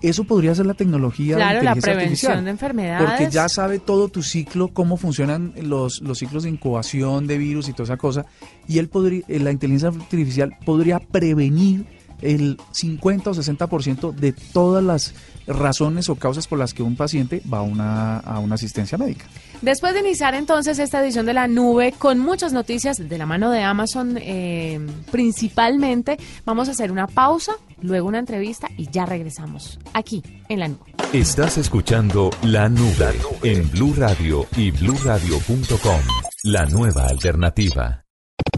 Eso 0.00 0.24
podría 0.24 0.54
ser 0.54 0.66
la 0.66 0.74
tecnología 0.74 1.36
claro, 1.36 1.58
de 1.58 1.64
la 1.64 1.70
inteligencia 1.72 1.92
prevención 1.92 2.32
artificial. 2.32 2.44
de 2.44 2.50
enfermedades. 2.50 3.08
Porque 3.08 3.30
ya 3.30 3.48
sabe 3.48 3.78
todo 3.78 4.08
tu 4.08 4.22
ciclo, 4.22 4.68
cómo 4.68 4.96
funcionan 4.96 5.52
los, 5.60 6.00
los 6.00 6.18
ciclos 6.18 6.44
de 6.44 6.50
incubación 6.50 7.26
de 7.26 7.38
virus 7.38 7.68
y 7.68 7.72
toda 7.72 7.84
esa 7.84 7.96
cosa. 7.96 8.26
Y 8.66 8.78
él 8.78 8.88
podría, 8.88 9.22
eh, 9.28 9.38
la 9.38 9.50
inteligencia 9.50 9.88
artificial 9.88 10.56
podría 10.64 10.98
prevenir 10.98 11.84
el 12.22 12.58
50 12.72 13.30
o 13.30 13.34
60% 13.34 14.12
de 14.14 14.32
todas 14.32 14.82
las 14.82 15.14
razones 15.46 16.08
o 16.08 16.14
causas 16.14 16.46
por 16.46 16.58
las 16.58 16.74
que 16.74 16.82
un 16.82 16.96
paciente 16.96 17.42
va 17.52 17.58
a 17.58 17.62
una, 17.62 18.18
a 18.18 18.38
una 18.38 18.54
asistencia 18.54 18.98
médica. 18.98 19.26
Después 19.62 19.92
de 19.94 20.00
iniciar 20.00 20.34
entonces 20.34 20.78
esta 20.78 21.02
edición 21.02 21.26
de 21.26 21.34
la 21.34 21.46
nube 21.46 21.92
con 21.98 22.18
muchas 22.18 22.52
noticias 22.52 22.96
de 22.96 23.18
la 23.18 23.26
mano 23.26 23.50
de 23.50 23.62
Amazon 23.62 24.18
eh, 24.20 24.80
principalmente, 25.10 26.18
vamos 26.44 26.68
a 26.68 26.72
hacer 26.72 26.90
una 26.90 27.06
pausa, 27.06 27.52
luego 27.82 28.08
una 28.08 28.18
entrevista 28.18 28.68
y 28.76 28.88
ya 28.90 29.06
regresamos 29.06 29.78
aquí 29.92 30.22
en 30.48 30.60
la 30.60 30.68
nube. 30.68 30.94
Estás 31.12 31.58
escuchando 31.58 32.30
La 32.42 32.68
Nube 32.68 33.16
en 33.42 33.68
Blue 33.70 33.94
Radio 33.96 34.46
y 34.56 34.70
bluradio.com, 34.70 36.00
la 36.44 36.66
nueva 36.66 37.06
alternativa. 37.06 38.04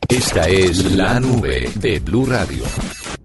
Esta 0.09 0.49
es 0.49 0.93
La 0.93 1.19
Nube 1.19 1.71
de 1.77 1.99
Blue 2.01 2.27
Radio. 2.27 2.65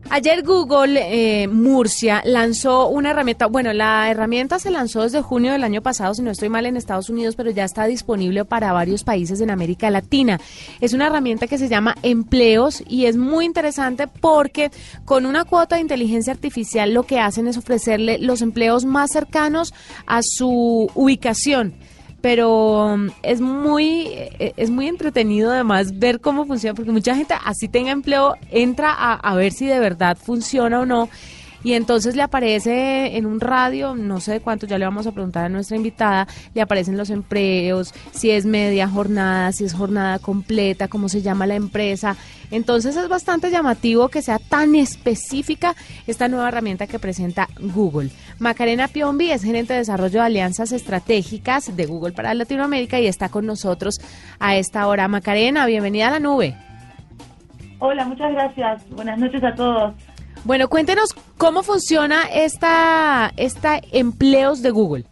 Ayer 0.09 0.41
Google 0.43 0.99
eh, 1.01 1.49
Murcia 1.49 2.21
lanzó 2.23 2.87
una 2.87 3.11
herramienta, 3.11 3.47
bueno, 3.47 3.73
la 3.73 4.09
herramienta 4.09 4.57
se 4.57 4.71
lanzó 4.71 5.01
desde 5.03 5.21
junio 5.21 5.51
del 5.51 5.65
año 5.65 5.81
pasado, 5.81 6.13
si 6.13 6.21
no 6.21 6.31
estoy 6.31 6.47
mal, 6.47 6.65
en 6.65 6.77
Estados 6.77 7.09
Unidos, 7.09 7.35
pero 7.35 7.51
ya 7.51 7.65
está 7.65 7.85
disponible 7.87 8.45
para 8.45 8.71
varios 8.71 9.03
países 9.03 9.41
en 9.41 9.49
América 9.49 9.89
Latina. 9.89 10.39
Es 10.79 10.93
una 10.93 11.07
herramienta 11.07 11.47
que 11.47 11.57
se 11.57 11.67
llama 11.67 11.95
Empleos 12.03 12.83
y 12.87 13.05
es 13.05 13.17
muy 13.17 13.43
interesante 13.45 14.07
porque 14.07 14.71
con 15.03 15.25
una 15.25 15.43
cuota 15.43 15.75
de 15.75 15.81
inteligencia 15.81 16.31
artificial 16.31 16.93
lo 16.93 17.03
que 17.03 17.19
hacen 17.19 17.47
es 17.47 17.57
ofrecerle 17.57 18.17
los 18.17 18.41
empleos 18.41 18.85
más 18.85 19.11
cercanos 19.11 19.73
a 20.05 20.21
su 20.23 20.89
ubicación 20.95 21.73
pero 22.21 22.93
um, 22.93 23.09
es 23.23 23.41
muy 23.41 24.07
eh, 24.13 24.53
es 24.57 24.69
muy 24.69 24.87
entretenido 24.87 25.51
además 25.51 25.97
ver 25.99 26.19
cómo 26.19 26.45
funciona 26.45 26.73
porque 26.73 26.91
mucha 26.91 27.15
gente 27.15 27.35
así 27.45 27.67
tenga 27.67 27.91
empleo 27.91 28.35
entra 28.51 28.91
a, 28.91 29.13
a 29.13 29.35
ver 29.35 29.51
si 29.51 29.65
de 29.65 29.79
verdad 29.79 30.17
funciona 30.17 30.79
o 30.79 30.85
no 30.85 31.09
y 31.67 31.73
entonces 31.73 32.15
le 32.15 32.21
aparece 32.21 33.17
en 33.17 33.25
un 33.25 33.41
radio, 33.41 33.93
no 33.93 34.21
sé 34.21 34.31
de 34.31 34.39
cuánto, 34.39 34.65
ya 34.65 34.77
le 34.77 34.85
vamos 34.85 35.05
a 35.05 35.11
preguntar 35.11 35.43
a 35.43 35.49
nuestra 35.49 35.75
invitada, 35.75 36.25
le 36.53 36.61
aparecen 36.61 36.95
los 36.95 37.09
empleos, 37.09 37.93
si 38.13 38.31
es 38.31 38.45
media 38.45 38.87
jornada, 38.87 39.51
si 39.51 39.65
es 39.65 39.73
jornada 39.73 40.17
completa, 40.19 40.87
cómo 40.87 41.09
se 41.09 41.21
llama 41.21 41.45
la 41.45 41.55
empresa. 41.55 42.15
Entonces 42.51 42.95
es 42.95 43.09
bastante 43.09 43.51
llamativo 43.51 44.07
que 44.07 44.21
sea 44.21 44.39
tan 44.39 44.75
específica 44.75 45.75
esta 46.07 46.29
nueva 46.29 46.47
herramienta 46.47 46.87
que 46.87 46.99
presenta 46.99 47.49
Google. 47.59 48.11
Macarena 48.39 48.87
Piombi 48.87 49.31
es 49.31 49.43
gerente 49.43 49.73
de 49.73 49.79
desarrollo 49.79 50.21
de 50.21 50.25
alianzas 50.25 50.71
estratégicas 50.71 51.75
de 51.75 51.85
Google 51.85 52.13
para 52.13 52.33
Latinoamérica 52.33 53.01
y 53.01 53.07
está 53.07 53.27
con 53.27 53.45
nosotros 53.45 53.99
a 54.39 54.55
esta 54.55 54.87
hora. 54.87 55.09
Macarena, 55.09 55.65
bienvenida 55.65 56.07
a 56.07 56.11
la 56.11 56.19
nube. 56.21 56.55
Hola, 57.79 58.05
muchas 58.05 58.31
gracias. 58.31 58.89
Buenas 58.89 59.19
noches 59.19 59.43
a 59.43 59.53
todos. 59.53 59.93
Bueno, 60.45 60.69
cuéntenos 60.69 61.13
cómo 61.37 61.63
funciona 61.63 62.23
esta, 62.33 63.31
esta 63.37 63.79
empleos 63.91 64.61
de 64.61 64.71
Google. 64.71 65.05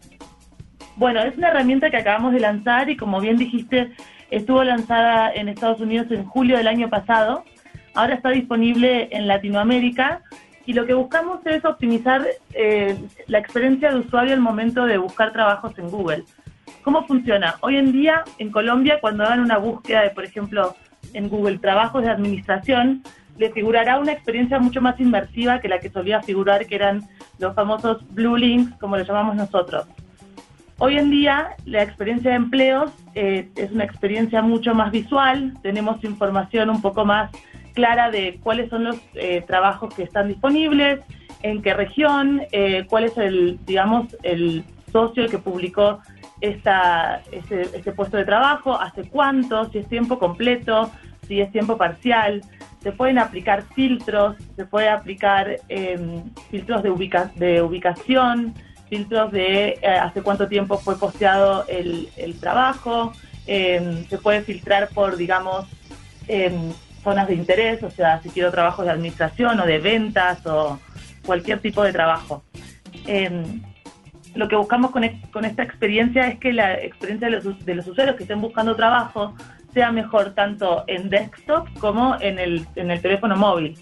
Bueno, 0.95 1.21
es 1.21 1.37
una 1.37 1.49
herramienta 1.49 1.89
que 1.89 1.97
acabamos 1.97 2.33
de 2.33 2.39
lanzar 2.39 2.89
y 2.89 2.97
como 2.97 3.19
bien 3.19 3.37
dijiste, 3.37 3.91
estuvo 4.31 4.63
lanzada 4.63 5.31
en 5.33 5.49
Estados 5.49 5.79
Unidos 5.81 6.07
en 6.11 6.25
julio 6.25 6.57
del 6.57 6.67
año 6.67 6.89
pasado. 6.89 7.43
Ahora 7.93 8.15
está 8.15 8.29
disponible 8.29 9.09
en 9.11 9.27
Latinoamérica 9.27 10.21
y 10.65 10.73
lo 10.73 10.85
que 10.85 10.93
buscamos 10.93 11.45
es 11.45 11.63
optimizar 11.63 12.25
eh, 12.53 12.97
la 13.27 13.39
experiencia 13.39 13.91
de 13.91 13.99
usuario 13.99 14.33
al 14.33 14.39
momento 14.39 14.85
de 14.85 14.97
buscar 14.97 15.31
trabajos 15.31 15.77
en 15.77 15.89
Google. 15.89 16.23
¿Cómo 16.81 17.05
funciona? 17.05 17.55
Hoy 17.61 17.77
en 17.77 17.91
día 17.91 18.23
en 18.37 18.51
Colombia, 18.51 18.99
cuando 19.01 19.23
hagan 19.23 19.41
una 19.41 19.57
búsqueda 19.57 20.01
de, 20.01 20.09
por 20.09 20.23
ejemplo, 20.23 20.75
en 21.13 21.29
Google 21.29 21.59
trabajos 21.59 22.03
de 22.03 22.09
administración, 22.09 23.03
le 23.37 23.51
figurará 23.51 23.99
una 23.99 24.11
experiencia 24.11 24.59
mucho 24.59 24.81
más 24.81 24.99
inmersiva 24.99 25.59
que 25.59 25.67
la 25.67 25.79
que 25.79 25.89
solía 25.89 26.21
figurar, 26.21 26.65
que 26.65 26.75
eran 26.75 27.03
los 27.39 27.53
famosos 27.53 28.01
blue 28.13 28.37
links, 28.37 28.77
como 28.79 28.97
le 28.97 29.05
llamamos 29.05 29.35
nosotros. 29.35 29.87
Hoy 30.77 30.97
en 30.97 31.09
día, 31.09 31.55
la 31.65 31.83
experiencia 31.83 32.31
de 32.31 32.37
empleos 32.37 32.91
eh, 33.13 33.49
es 33.55 33.71
una 33.71 33.85
experiencia 33.85 34.41
mucho 34.41 34.75
más 34.75 34.91
visual, 34.91 35.53
tenemos 35.61 36.03
información 36.03 36.69
un 36.69 36.81
poco 36.81 37.05
más 37.05 37.31
clara 37.73 38.11
de 38.11 38.39
cuáles 38.41 38.69
son 38.69 38.85
los 38.85 38.97
eh, 39.13 39.43
trabajos 39.47 39.93
que 39.93 40.03
están 40.03 40.27
disponibles, 40.27 40.99
en 41.43 41.61
qué 41.61 41.73
región, 41.73 42.41
eh, 42.51 42.85
cuál 42.89 43.05
es 43.05 43.17
el, 43.17 43.59
digamos, 43.65 44.15
el 44.23 44.63
socio 44.91 45.27
que 45.29 45.37
publicó 45.37 45.99
esta, 46.41 47.21
este, 47.31 47.61
este 47.61 47.91
puesto 47.91 48.17
de 48.17 48.25
trabajo, 48.25 48.79
hace 48.79 49.07
cuánto, 49.09 49.69
si 49.69 49.79
es 49.79 49.87
tiempo 49.87 50.19
completo, 50.19 50.91
si 51.27 51.41
es 51.41 51.51
tiempo 51.51 51.77
parcial 51.77 52.41
se 52.85 52.91
pueden 52.91 53.17
aplicar 53.17 53.63
filtros, 53.73 54.37
se 54.55 54.63
puede 54.63 54.89
aplicar 54.89 55.59
eh, 55.69 56.21
filtros 56.51 56.83
de, 56.83 56.91
ubica 56.91 57.31
de 57.33 57.59
ubicación, 57.63 58.53
filtros 58.87 59.31
de 59.31 59.79
eh, 59.81 59.87
hace 59.87 60.21
cuánto 60.21 60.47
tiempo 60.47 60.77
fue 60.77 60.95
posteado 60.95 61.65
el, 61.67 62.39
trabajo, 62.39 63.11
eh, 63.47 64.05
se 64.07 64.19
puede 64.19 64.43
filtrar 64.43 64.89
por, 64.89 65.17
digamos, 65.17 65.65
zonas 67.03 67.27
de 67.27 67.33
interés, 67.33 67.81
o 67.81 67.89
sea, 67.89 68.21
si 68.21 68.29
quiero 68.29 68.51
trabajos 68.51 68.85
de 68.85 68.91
administración 68.91 69.59
o 69.59 69.65
de 69.65 69.79
ventas 69.79 70.45
o 70.45 70.79
cualquier 71.25 71.61
tipo 71.61 71.81
de 71.81 71.91
trabajo. 71.91 72.43
lo 74.35 74.47
que 74.47 74.55
buscamos 74.55 74.91
con, 74.91 75.09
con, 75.31 75.43
esta 75.43 75.63
experiencia 75.63 76.27
es 76.27 76.37
que 76.37 76.53
la 76.53 76.75
experiencia 76.75 77.31
de 77.31 77.37
los, 77.37 77.65
de 77.65 77.73
los 77.73 77.87
usuarios 77.87 78.15
que 78.15 78.25
estén 78.25 78.41
buscando 78.41 78.75
trabajo 78.75 79.33
sea 79.75 79.91
mejor 79.91 80.33
tanto 80.33 80.85
en 80.87 81.09
desktop 81.09 81.67
como 81.79 82.15
en 82.19 82.39
el, 82.39 82.65
en 82.75 82.89
el 82.89 83.01
teléfono 83.01 83.35
móvil, 83.35 83.77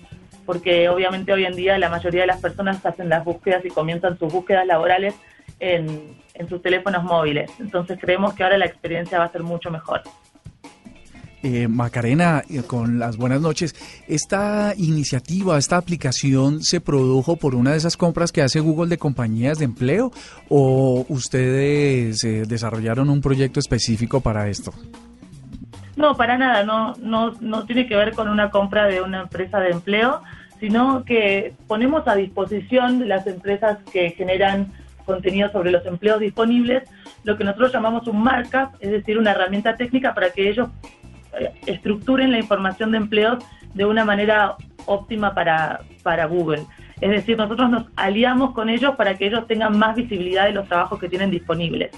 porque 0.45 0.89
obviamente 0.89 1.31
hoy 1.31 1.45
en 1.45 1.55
día 1.55 1.77
la 1.77 1.87
mayoría 1.87 2.21
de 2.21 2.27
las 2.27 2.41
personas 2.41 2.85
hacen 2.85 3.07
las 3.07 3.23
búsquedas 3.23 3.63
y 3.63 3.69
comienzan 3.69 4.17
sus 4.17 4.33
búsquedas 4.33 4.65
laborales 4.65 5.13
en, 5.59 6.17
en 6.33 6.49
sus 6.49 6.61
teléfonos 6.61 7.03
móviles. 7.03 7.51
Entonces 7.59 7.99
creemos 8.01 8.33
que 8.33 8.43
ahora 8.43 8.57
la 8.57 8.65
experiencia 8.65 9.19
va 9.19 9.25
a 9.25 9.31
ser 9.31 9.43
mucho 9.43 9.69
mejor. 9.69 10.01
Eh, 11.43 11.67
Macarena, 11.67 12.41
eh, 12.49 12.63
con 12.65 12.97
las 12.97 13.17
buenas 13.17 13.41
noches. 13.41 13.75
¿Esta 14.07 14.73
iniciativa, 14.77 15.57
esta 15.57 15.75
aplicación 15.75 16.63
se 16.63 16.79
produjo 16.79 17.35
por 17.35 17.53
una 17.53 17.71
de 17.71 17.77
esas 17.77 17.97
compras 17.97 18.31
que 18.31 18.41
hace 18.41 18.61
Google 18.61 18.89
de 18.89 18.97
compañías 18.97 19.59
de 19.59 19.65
empleo 19.65 20.11
o 20.49 21.05
ustedes 21.09 22.23
eh, 22.23 22.45
desarrollaron 22.47 23.09
un 23.09 23.21
proyecto 23.21 23.59
específico 23.59 24.21
para 24.21 24.47
esto? 24.49 24.73
No, 25.95 26.15
para 26.15 26.37
nada, 26.37 26.63
no, 26.63 26.95
no, 26.99 27.33
no 27.39 27.65
tiene 27.65 27.87
que 27.87 27.95
ver 27.95 28.13
con 28.13 28.29
una 28.29 28.49
compra 28.49 28.85
de 28.85 29.01
una 29.01 29.21
empresa 29.21 29.59
de 29.59 29.69
empleo, 29.69 30.21
sino 30.59 31.03
que 31.03 31.53
ponemos 31.67 32.07
a 32.07 32.15
disposición 32.15 32.99
de 32.99 33.05
las 33.05 33.27
empresas 33.27 33.77
que 33.91 34.11
generan 34.11 34.71
contenido 35.05 35.51
sobre 35.51 35.71
los 35.71 35.85
empleos 35.85 36.19
disponibles 36.19 36.83
lo 37.23 37.37
que 37.37 37.43
nosotros 37.43 37.71
llamamos 37.71 38.07
un 38.07 38.21
markup, 38.21 38.75
es 38.79 38.91
decir, 38.91 39.17
una 39.17 39.31
herramienta 39.31 39.75
técnica 39.75 40.13
para 40.13 40.29
que 40.31 40.49
ellos 40.49 40.69
eh, 41.39 41.51
estructuren 41.65 42.31
la 42.31 42.39
información 42.39 42.91
de 42.91 42.97
empleos 42.97 43.43
de 43.73 43.85
una 43.85 44.05
manera 44.05 44.55
óptima 44.85 45.33
para, 45.33 45.81
para 46.03 46.25
Google. 46.25 46.63
Es 47.01 47.09
decir, 47.09 47.37
nosotros 47.37 47.69
nos 47.69 47.85
aliamos 47.95 48.53
con 48.53 48.69
ellos 48.69 48.95
para 48.95 49.17
que 49.17 49.27
ellos 49.27 49.47
tengan 49.47 49.77
más 49.77 49.95
visibilidad 49.95 50.45
de 50.45 50.53
los 50.53 50.67
trabajos 50.67 50.99
que 50.99 51.09
tienen 51.09 51.31
disponibles. 51.31 51.91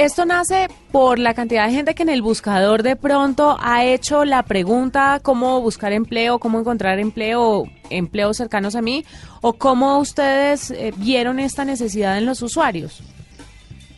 Esto 0.00 0.24
nace 0.24 0.68
por 0.92 1.18
la 1.18 1.34
cantidad 1.34 1.66
de 1.66 1.74
gente 1.74 1.94
que 1.94 2.04
en 2.04 2.08
el 2.08 2.22
buscador 2.22 2.82
de 2.82 2.96
pronto 2.96 3.58
ha 3.60 3.84
hecho 3.84 4.24
la 4.24 4.42
pregunta 4.44 5.20
cómo 5.22 5.60
buscar 5.60 5.92
empleo, 5.92 6.38
cómo 6.38 6.58
encontrar 6.58 6.98
empleo, 6.98 7.64
empleos 7.90 8.38
cercanos 8.38 8.76
a 8.76 8.80
mí, 8.80 9.04
o 9.42 9.52
cómo 9.52 9.98
ustedes 9.98 10.70
eh, 10.70 10.94
vieron 10.96 11.38
esta 11.38 11.66
necesidad 11.66 12.16
en 12.16 12.24
los 12.24 12.40
usuarios. 12.40 13.02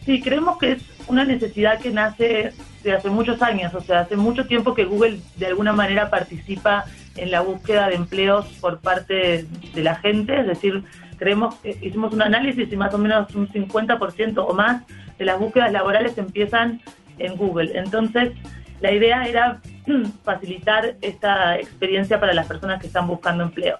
Sí, 0.04 0.20
creemos 0.20 0.58
que 0.58 0.72
es 0.72 0.82
una 1.06 1.24
necesidad 1.24 1.78
que 1.78 1.90
nace 1.90 2.52
de 2.82 2.92
hace 2.92 3.08
muchos 3.08 3.40
años, 3.40 3.72
o 3.72 3.80
sea, 3.80 4.00
hace 4.00 4.16
mucho 4.16 4.44
tiempo 4.44 4.74
que 4.74 4.84
Google 4.84 5.20
de 5.36 5.46
alguna 5.46 5.72
manera 5.72 6.10
participa 6.10 6.84
en 7.16 7.30
la 7.30 7.42
búsqueda 7.42 7.86
de 7.86 7.94
empleos 7.94 8.46
por 8.60 8.80
parte 8.80 9.46
de 9.72 9.82
la 9.84 9.94
gente, 9.94 10.40
es 10.40 10.48
decir, 10.48 10.82
creemos 11.22 11.54
que 11.56 11.78
hicimos 11.80 12.12
un 12.12 12.20
análisis 12.20 12.72
y 12.72 12.76
más 12.76 12.92
o 12.94 12.98
menos 12.98 13.32
un 13.36 13.46
50% 13.46 14.44
o 14.44 14.54
más 14.54 14.82
de 15.16 15.24
las 15.24 15.38
búsquedas 15.38 15.70
laborales 15.70 16.18
empiezan 16.18 16.80
en 17.18 17.36
Google. 17.36 17.78
Entonces, 17.78 18.32
la 18.80 18.90
idea 18.90 19.22
era 19.22 19.60
facilitar 20.24 20.96
esta 21.00 21.56
experiencia 21.58 22.18
para 22.18 22.34
las 22.34 22.48
personas 22.48 22.80
que 22.80 22.88
están 22.88 23.06
buscando 23.06 23.44
empleo, 23.44 23.78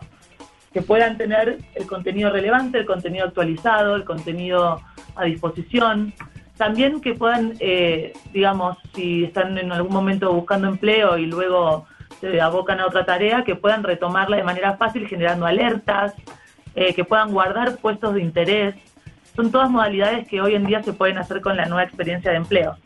que 0.73 0.83
puedan 0.83 1.19
tener 1.19 1.59
el 1.75 1.87
contenido 1.89 2.31
relevante, 2.31 2.79
el 2.79 2.87
contenido 2.87 3.27
actualizado, 3.27 3.97
el 3.97 4.05
contenido 4.05 4.81
a 5.17 5.25
disposición, 5.25 6.15
también 6.57 7.01
que 7.01 7.15
puedan, 7.15 7.55
eh, 7.59 8.13
digamos, 8.33 8.79
si 8.95 9.25
están 9.25 9.59
en 9.59 9.73
algún 9.73 9.93
momento 9.93 10.33
buscando 10.33 10.69
empleo 10.69 11.19
y 11.19 11.27
luego 11.27 11.87
se 12.21 12.41
abocan 12.41 12.79
a 12.79 12.87
otra 12.87 13.05
tarea, 13.05 13.43
que 13.43 13.57
puedan 13.57 13.83
retomarla 13.83 14.37
de 14.37 14.45
manera 14.45 14.77
fácil 14.77 15.09
generando 15.09 15.45
alertas, 15.45 16.15
eh, 16.75 16.95
que 16.95 17.05
puedan 17.05 17.33
guardar 17.33 17.77
puestos 17.77 18.15
de 18.15 18.23
interés. 18.23 18.75
Son 19.35 19.51
todas 19.51 19.71
modalidades 19.71 20.29
que 20.29 20.41
hoy 20.41 20.55
en 20.55 20.67
día 20.67 20.83
se 20.83 20.93
pueden 20.93 21.19
hacer 21.19 21.41
con 21.41 21.57
la 21.57 21.67
nueva 21.67 21.85
experiencia 21.85 22.31
de 22.31 22.39
empleo. 22.39 22.77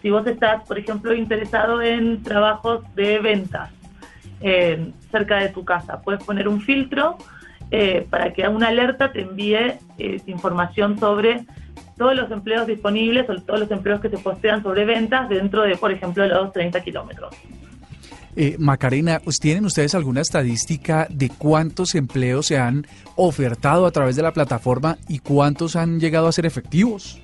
Si 0.00 0.10
vos 0.10 0.26
estás, 0.26 0.66
por 0.66 0.78
ejemplo, 0.78 1.14
interesado 1.14 1.80
en 1.80 2.22
trabajos 2.22 2.82
de 2.94 3.18
ventas 3.20 3.70
eh, 4.40 4.92
cerca 5.10 5.36
de 5.38 5.50
tu 5.50 5.64
casa, 5.64 6.00
puedes 6.02 6.24
poner 6.24 6.48
un 6.48 6.60
filtro 6.60 7.18
eh, 7.70 8.06
para 8.10 8.32
que 8.32 8.46
una 8.48 8.68
alerta 8.68 9.12
te 9.12 9.22
envíe 9.22 9.78
información 10.26 10.98
sobre 10.98 11.44
todos 11.96 12.16
los 12.16 12.30
empleos 12.30 12.66
disponibles 12.66 13.28
o 13.30 13.36
todos 13.36 13.60
los 13.60 13.70
empleos 13.70 14.00
que 14.00 14.08
se 14.08 14.18
postean 14.18 14.62
sobre 14.62 14.84
ventas 14.84 15.28
dentro 15.28 15.62
de, 15.62 15.76
por 15.76 15.92
ejemplo, 15.92 16.26
los 16.26 16.52
30 16.52 16.80
kilómetros. 16.80 17.34
Eh, 18.34 18.56
Macarena, 18.58 19.20
¿tienen 19.40 19.66
ustedes 19.66 19.94
alguna 19.94 20.22
estadística 20.22 21.06
de 21.10 21.28
cuántos 21.28 21.94
empleos 21.94 22.46
se 22.46 22.58
han 22.58 22.86
ofertado 23.16 23.84
a 23.84 23.90
través 23.90 24.16
de 24.16 24.22
la 24.22 24.32
plataforma 24.32 24.96
y 25.06 25.18
cuántos 25.18 25.76
han 25.76 26.00
llegado 26.00 26.28
a 26.28 26.32
ser 26.32 26.46
efectivos? 26.46 27.20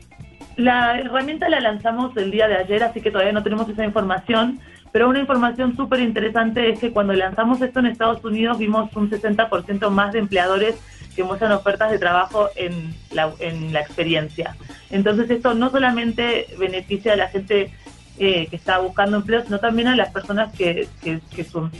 La 0.56 0.98
herramienta 0.98 1.48
la 1.48 1.60
lanzamos 1.60 2.14
el 2.16 2.30
día 2.30 2.46
de 2.46 2.56
ayer, 2.56 2.82
así 2.82 3.00
que 3.00 3.10
todavía 3.10 3.32
no 3.32 3.42
tenemos 3.42 3.68
esa 3.70 3.84
información, 3.84 4.60
pero 4.92 5.08
una 5.08 5.20
información 5.20 5.76
súper 5.76 6.00
interesante 6.00 6.70
es 6.70 6.78
que 6.78 6.92
cuando 6.92 7.14
lanzamos 7.14 7.62
esto 7.62 7.80
en 7.80 7.86
Estados 7.86 8.22
Unidos 8.22 8.58
vimos 8.58 8.94
un 8.94 9.08
60% 9.08 9.88
más 9.90 10.12
de 10.12 10.18
empleadores 10.18 10.74
que 11.16 11.24
muestran 11.24 11.52
ofertas 11.52 11.90
de 11.90 11.98
trabajo 11.98 12.48
en 12.56 12.94
la 13.14 13.80
experiencia. 13.80 14.56
Entonces 14.90 15.30
esto 15.30 15.54
no 15.54 15.70
solamente 15.70 16.48
beneficia 16.58 17.14
a 17.14 17.16
la 17.16 17.28
gente 17.28 17.72
eh, 18.18 18.46
que 18.48 18.56
está 18.56 18.78
buscando 18.78 19.16
empleo, 19.16 19.42
sino 19.44 19.58
también 19.58 19.88
a 19.88 19.96
las 19.96 20.10
personas 20.10 20.52
que, 20.54 20.88
que, 21.02 21.44
son, 21.44 21.70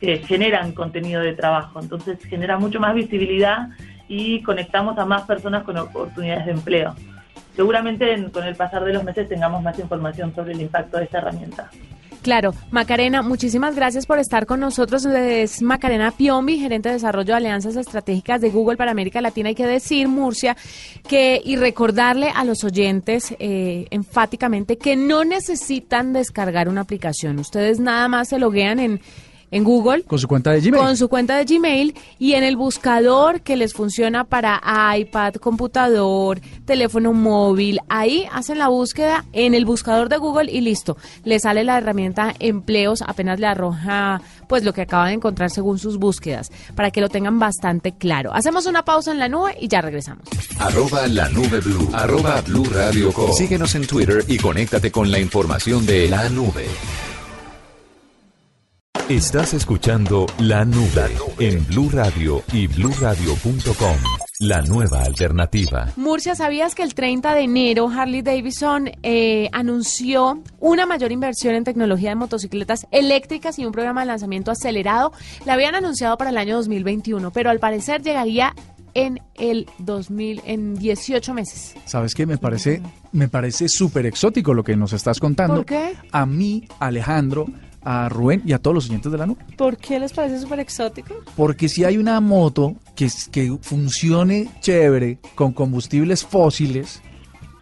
generan 0.00 0.72
contenido 0.72 1.22
de 1.22 1.34
trabajo. 1.34 1.80
Entonces 1.80 2.18
genera 2.24 2.58
mucho 2.58 2.80
más 2.80 2.94
visibilidad 2.94 3.68
y 4.08 4.42
conectamos 4.42 4.98
a 4.98 5.04
más 5.04 5.22
personas 5.22 5.64
con 5.64 5.76
oportunidades 5.76 6.46
de 6.46 6.52
empleo. 6.52 6.94
Seguramente 7.54 8.30
con 8.32 8.44
el 8.44 8.54
pasar 8.54 8.84
de 8.84 8.92
los 8.92 9.04
meses 9.04 9.28
tengamos 9.28 9.62
más 9.62 9.78
información 9.78 10.34
sobre 10.34 10.52
el 10.52 10.60
impacto 10.60 10.98
de 10.98 11.04
esta 11.04 11.18
herramienta. 11.18 11.70
Claro, 12.28 12.52
Macarena, 12.70 13.22
muchísimas 13.22 13.74
gracias 13.74 14.04
por 14.04 14.18
estar 14.18 14.44
con 14.44 14.60
nosotros. 14.60 15.06
Es 15.06 15.62
Macarena 15.62 16.10
Piombi, 16.10 16.58
gerente 16.58 16.90
de 16.90 16.96
desarrollo 16.96 17.28
de 17.28 17.38
alianzas 17.38 17.74
estratégicas 17.74 18.42
de 18.42 18.50
Google 18.50 18.76
para 18.76 18.90
América 18.90 19.22
Latina. 19.22 19.48
Hay 19.48 19.54
que 19.54 19.66
decir, 19.66 20.08
Murcia, 20.08 20.54
que 21.08 21.40
y 21.42 21.56
recordarle 21.56 22.28
a 22.28 22.44
los 22.44 22.64
oyentes 22.64 23.34
eh, 23.38 23.86
enfáticamente 23.88 24.76
que 24.76 24.94
no 24.94 25.24
necesitan 25.24 26.12
descargar 26.12 26.68
una 26.68 26.82
aplicación. 26.82 27.38
Ustedes 27.38 27.80
nada 27.80 28.08
más 28.08 28.28
se 28.28 28.38
loguean 28.38 28.78
en 28.78 29.00
en 29.50 29.64
Google. 29.64 30.02
Con 30.04 30.18
su 30.18 30.28
cuenta 30.28 30.50
de 30.52 30.60
Gmail. 30.60 30.82
Con 30.82 30.96
su 30.96 31.08
cuenta 31.08 31.36
de 31.36 31.44
Gmail 31.44 31.94
y 32.18 32.34
en 32.34 32.44
el 32.44 32.56
buscador 32.56 33.40
que 33.40 33.56
les 33.56 33.72
funciona 33.72 34.24
para 34.24 34.60
iPad, 34.96 35.34
computador, 35.34 36.40
teléfono 36.64 37.12
móvil. 37.12 37.80
Ahí 37.88 38.26
hacen 38.32 38.58
la 38.58 38.68
búsqueda 38.68 39.24
en 39.32 39.54
el 39.54 39.64
buscador 39.64 40.08
de 40.08 40.18
Google 40.18 40.50
y 40.50 40.60
listo. 40.60 40.96
Les 41.24 41.42
sale 41.42 41.64
la 41.64 41.78
herramienta 41.78 42.34
empleos, 42.38 43.02
apenas 43.02 43.40
le 43.40 43.46
arroja 43.46 44.20
pues 44.48 44.64
lo 44.64 44.72
que 44.72 44.82
acaban 44.82 45.08
de 45.08 45.14
encontrar 45.14 45.50
según 45.50 45.78
sus 45.78 45.98
búsquedas, 45.98 46.50
para 46.74 46.90
que 46.90 47.02
lo 47.02 47.08
tengan 47.08 47.38
bastante 47.38 47.92
claro. 47.92 48.32
Hacemos 48.32 48.66
una 48.66 48.82
pausa 48.82 49.12
en 49.12 49.18
la 49.18 49.28
nube 49.28 49.54
y 49.60 49.68
ya 49.68 49.82
regresamos. 49.82 50.24
Arroba 50.58 51.06
la 51.06 51.28
nube 51.28 51.60
blue. 51.60 51.90
Arroba 51.92 52.40
blue 52.40 52.64
radio 52.64 53.12
Síguenos 53.36 53.74
en 53.74 53.86
Twitter 53.86 54.24
y 54.26 54.38
conéctate 54.38 54.90
con 54.90 55.10
la 55.10 55.18
información 55.18 55.84
de 55.86 56.08
la 56.08 56.28
nube. 56.28 56.66
Estás 59.08 59.54
escuchando 59.54 60.26
La 60.38 60.66
Nube 60.66 61.16
en 61.38 61.66
Blue 61.68 61.88
Radio 61.90 62.42
y 62.52 62.66
bluradio.com. 62.66 63.96
La 64.40 64.60
nueva 64.60 65.00
alternativa. 65.00 65.90
Murcia, 65.96 66.34
¿sabías 66.34 66.74
que 66.74 66.82
el 66.82 66.92
30 66.92 67.32
de 67.32 67.40
enero 67.40 67.88
Harley 67.88 68.20
Davidson 68.20 68.90
eh, 69.02 69.48
anunció 69.52 70.42
una 70.60 70.84
mayor 70.84 71.10
inversión 71.10 71.54
en 71.54 71.64
tecnología 71.64 72.10
de 72.10 72.16
motocicletas 72.16 72.86
eléctricas 72.90 73.58
y 73.58 73.64
un 73.64 73.72
programa 73.72 74.02
de 74.02 74.08
lanzamiento 74.08 74.50
acelerado? 74.50 75.14
La 75.46 75.54
habían 75.54 75.74
anunciado 75.74 76.18
para 76.18 76.28
el 76.28 76.36
año 76.36 76.56
2021, 76.56 77.30
pero 77.30 77.48
al 77.48 77.60
parecer 77.60 78.02
llegaría 78.02 78.54
en 78.92 79.22
el 79.36 79.70
2000 79.78 80.42
en 80.44 80.74
18 80.74 81.32
meses. 81.32 81.74
¿Sabes 81.86 82.14
qué? 82.14 82.26
Me 82.26 82.36
parece 82.36 82.82
me 83.12 83.28
parece 83.28 83.70
súper 83.70 84.04
exótico 84.04 84.52
lo 84.52 84.62
que 84.62 84.76
nos 84.76 84.92
estás 84.92 85.18
contando. 85.18 85.56
¿Por 85.56 85.64
qué? 85.64 85.94
A 86.12 86.26
mí, 86.26 86.68
Alejandro, 86.78 87.46
a 87.82 88.08
Rubén 88.08 88.42
y 88.44 88.52
a 88.52 88.58
todos 88.58 88.74
los 88.74 88.88
oyentes 88.88 89.10
de 89.10 89.18
la 89.18 89.26
nube. 89.26 89.44
¿Por 89.56 89.76
qué 89.76 89.98
les 89.98 90.12
parece 90.12 90.40
súper 90.40 90.60
exótico? 90.60 91.14
Porque 91.36 91.68
si 91.68 91.84
hay 91.84 91.96
una 91.96 92.20
moto 92.20 92.76
que, 92.94 93.08
que 93.30 93.56
funcione 93.60 94.48
chévere 94.60 95.18
con 95.34 95.52
combustibles 95.52 96.24
fósiles, 96.24 97.02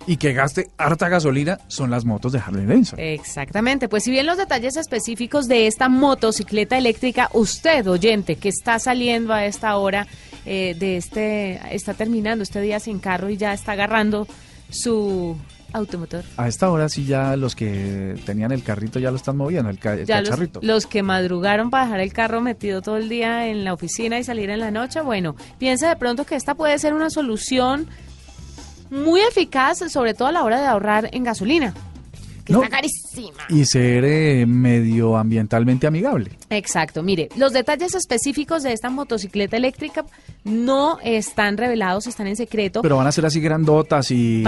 y 0.07 0.17
que 0.17 0.33
gaste 0.33 0.69
harta 0.79 1.09
gasolina 1.09 1.59
son 1.67 1.91
las 1.91 2.05
motos 2.05 2.33
de 2.33 2.39
Harley 2.39 2.65
Davidson. 2.65 2.99
Exactamente, 3.01 3.89
pues 3.89 4.05
si 4.05 4.11
bien 4.11 4.27
los 4.27 4.39
detalles 4.39 4.77
específicos 4.77 5.49
de 5.49 5.67
esta 5.67 5.89
motocicleta 5.89 6.79
eléctrica, 6.79 7.29
usted 7.33 7.87
oyente 7.89 8.37
que 8.37 8.49
está 8.49 8.79
saliendo 8.79 9.35
a 9.35 9.45
esta 9.45 9.77
hora 9.77 10.07
eh, 10.45 10.77
de 10.79 10.97
este, 10.97 11.61
está 11.75 11.95
terminando 11.95 12.43
este 12.45 12.61
día 12.61 12.79
sin 12.79 13.01
carro 13.01 13.29
y 13.31 13.37
ya 13.37 13.53
está 13.53 13.73
agarrando 13.73 14.29
su 14.71 15.37
automotor. 15.77 16.25
A 16.37 16.49
esta 16.49 16.71
hora 16.71 16.89
sí 16.89 17.05
ya 17.05 17.37
los 17.37 17.55
que 17.55 18.21
tenían 18.25 18.53
el 18.53 18.63
carrito 18.63 18.99
ya 18.99 19.11
lo 19.11 19.17
están 19.17 19.37
moviendo, 19.37 19.71
el, 19.71 19.79
cacharrito. 19.79 20.61
Los, 20.63 20.87
que 20.87 21.03
madrugaron 21.03 21.71
para 21.71 21.85
dejar 21.85 22.01
el 22.01 22.13
carro 22.13 22.41
metido 22.41 22.83
todo 22.83 22.97
el 22.97 23.09
día 23.09 23.49
en 23.49 23.65
la 23.65 23.73
oficina 23.73 24.19
y 24.19 24.25
salir 24.25 24.51
en 24.51 24.61
la 24.61 24.71
noche, 24.71 25.01
bueno, 25.01 25.37
piensa 25.59 25.89
de 25.89 25.97
pronto 25.97 26.25
que 26.25 26.35
esta 26.35 26.55
puede 26.55 26.79
ser 26.79 26.95
una 26.95 27.11
solución 27.11 27.87
muy 28.91 29.21
eficaz, 29.21 29.79
sobre 29.91 30.15
todo 30.15 30.29
a 30.29 30.33
la 30.33 30.45
hora 30.45 30.61
de 30.61 30.67
ahorrar 30.67 31.09
en 31.13 31.25
gasolina 31.25 31.75
que 32.47 32.53
está 32.53 32.69
carísima. 32.69 33.43
Y 33.49 33.65
ser 33.65 34.05
eh, 34.05 34.47
medioambientalmente 34.47 35.87
amigable. 35.87 36.31
Exacto. 36.49 37.03
Mire, 37.03 37.29
los 37.37 37.53
detalles 37.53 37.95
específicos 37.95 38.63
de 38.63 38.73
esta 38.73 38.89
motocicleta 38.89 39.57
eléctrica 39.57 40.05
no 40.45 40.99
están 41.03 41.57
revelados, 41.57 42.07
están 42.07 42.29
en 42.29 42.37
secreto. 42.37 42.83
Pero 42.83 42.97
van 42.97 43.09
a 43.09 43.13
ser 43.13 43.27
así 43.27 43.41
grandotas 43.41 44.11
y, 44.13 44.45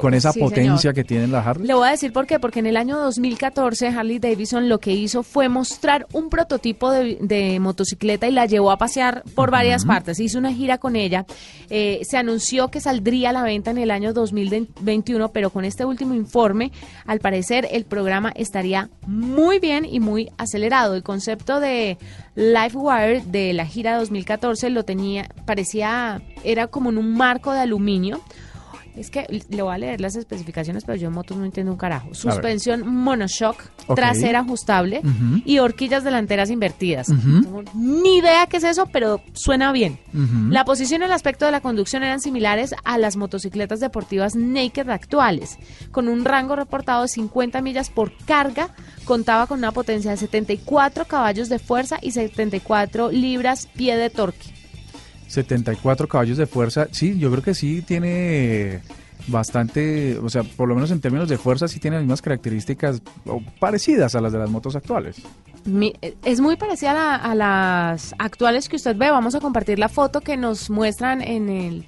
con, 0.00 0.14
e, 0.14 0.16
esa 0.16 0.32
potencia 0.32 0.92
que 0.92 1.04
tienen 1.04 1.30
las 1.30 1.46
Harley. 1.46 1.68
Le 1.68 1.74
voy 1.74 1.88
a 1.88 1.92
decir 1.92 2.12
por 2.12 2.26
qué. 2.26 2.40
Porque 2.40 2.58
en 2.58 2.66
el 2.66 2.76
año 2.76 2.98
2014 2.98 3.88
Harley 3.88 4.18
Davidson 4.18 4.68
lo 4.68 4.78
que 4.78 4.92
hizo 4.92 5.22
fue 5.22 5.48
mostrar 5.48 6.06
un 6.12 6.28
prototipo 6.28 6.90
de, 6.90 7.58
motocicleta 7.60 8.26
y 8.26 8.32
la 8.32 8.46
llevó 8.46 8.72
a 8.72 8.78
pasear 8.78 9.22
por 9.34 9.50
varias 9.50 9.84
partes. 9.84 10.18
Hizo 10.18 10.38
una 10.38 10.52
gira 10.52 10.78
con 10.78 10.96
ella. 10.96 11.24
Eh, 11.70 12.00
se 12.02 12.16
anunció 12.16 12.68
que 12.68 12.80
saldría 12.80 13.30
a 13.30 13.32
la 13.32 13.42
venta 13.42 13.70
en 13.70 13.78
el 13.78 13.92
año 13.92 14.12
2021, 14.12 15.28
pero 15.30 15.50
con 15.50 15.64
este 15.64 15.84
último 15.84 16.14
informe, 16.14 16.72
al 17.06 17.20
parecer 17.20 17.27
el 17.34 17.84
programa 17.84 18.32
estaría 18.34 18.90
muy 19.06 19.58
bien 19.58 19.84
y 19.84 20.00
muy 20.00 20.30
acelerado. 20.38 20.94
El 20.94 21.02
concepto 21.02 21.60
de 21.60 21.98
LifeWire 22.34 23.22
de 23.26 23.52
la 23.52 23.66
gira 23.66 23.96
2014 23.98 24.70
lo 24.70 24.84
tenía, 24.84 25.28
parecía, 25.44 26.22
era 26.44 26.66
como 26.66 26.90
en 26.90 26.98
un 26.98 27.16
marco 27.16 27.52
de 27.52 27.60
aluminio 27.60 28.20
es 28.98 29.10
que 29.10 29.42
le 29.48 29.62
voy 29.62 29.74
a 29.74 29.78
leer 29.78 30.00
las 30.00 30.16
especificaciones, 30.16 30.84
pero 30.84 30.96
yo 30.96 31.08
en 31.08 31.14
motos 31.14 31.36
no 31.36 31.44
entiendo 31.44 31.72
un 31.72 31.78
carajo. 31.78 32.14
Suspensión 32.14 32.86
monoshock, 32.86 33.62
trasera 33.94 34.40
ajustable 34.40 35.02
y 35.44 35.58
horquillas 35.58 36.04
delanteras 36.04 36.50
invertidas. 36.50 37.08
No 37.08 37.42
tengo 37.42 37.62
ni 37.74 38.18
idea 38.18 38.46
qué 38.46 38.58
es 38.58 38.64
eso, 38.64 38.86
pero 38.92 39.20
suena 39.32 39.72
bien. 39.72 39.98
La 40.50 40.64
posición 40.64 41.02
y 41.02 41.04
el 41.04 41.12
aspecto 41.12 41.44
de 41.44 41.52
la 41.52 41.60
conducción 41.60 42.02
eran 42.02 42.20
similares 42.20 42.74
a 42.84 42.98
las 42.98 43.16
motocicletas 43.16 43.80
deportivas 43.80 44.34
naked 44.34 44.88
actuales, 44.88 45.58
con 45.90 46.08
un 46.08 46.24
rango 46.24 46.56
reportado 46.56 47.02
de 47.02 47.08
50 47.08 47.62
millas 47.62 47.90
por 47.90 48.12
carga. 48.24 48.70
Contaba 49.04 49.46
con 49.46 49.58
una 49.58 49.72
potencia 49.72 50.10
de 50.10 50.16
74 50.16 51.06
caballos 51.06 51.48
de 51.48 51.58
fuerza 51.58 51.98
y 52.02 52.10
74 52.10 53.10
libras 53.10 53.66
pie 53.74 53.96
de 53.96 54.10
torque. 54.10 54.57
74 55.28 56.08
caballos 56.08 56.36
de 56.36 56.46
fuerza, 56.46 56.88
sí, 56.90 57.18
yo 57.18 57.30
creo 57.30 57.42
que 57.42 57.54
sí 57.54 57.82
tiene 57.82 58.80
bastante, 59.26 60.18
o 60.18 60.28
sea, 60.28 60.42
por 60.42 60.68
lo 60.68 60.74
menos 60.74 60.90
en 60.90 61.00
términos 61.00 61.28
de 61.28 61.38
fuerza 61.38 61.68
sí 61.68 61.78
tiene 61.78 61.96
las 61.96 62.04
mismas 62.04 62.22
características 62.22 63.02
parecidas 63.60 64.14
a 64.14 64.20
las 64.20 64.32
de 64.32 64.38
las 64.38 64.50
motos 64.50 64.74
actuales. 64.74 65.16
es 66.24 66.40
muy 66.40 66.56
parecida 66.56 67.16
a, 67.16 67.34
las 67.34 68.14
actuales 68.18 68.68
que 68.68 68.76
usted 68.76 68.96
ve. 68.96 69.10
Vamos 69.10 69.34
a 69.34 69.40
compartir 69.40 69.78
la 69.78 69.88
foto 69.88 70.20
que 70.20 70.36
nos 70.36 70.70
muestran 70.70 71.20
en 71.20 71.48
el, 71.48 71.86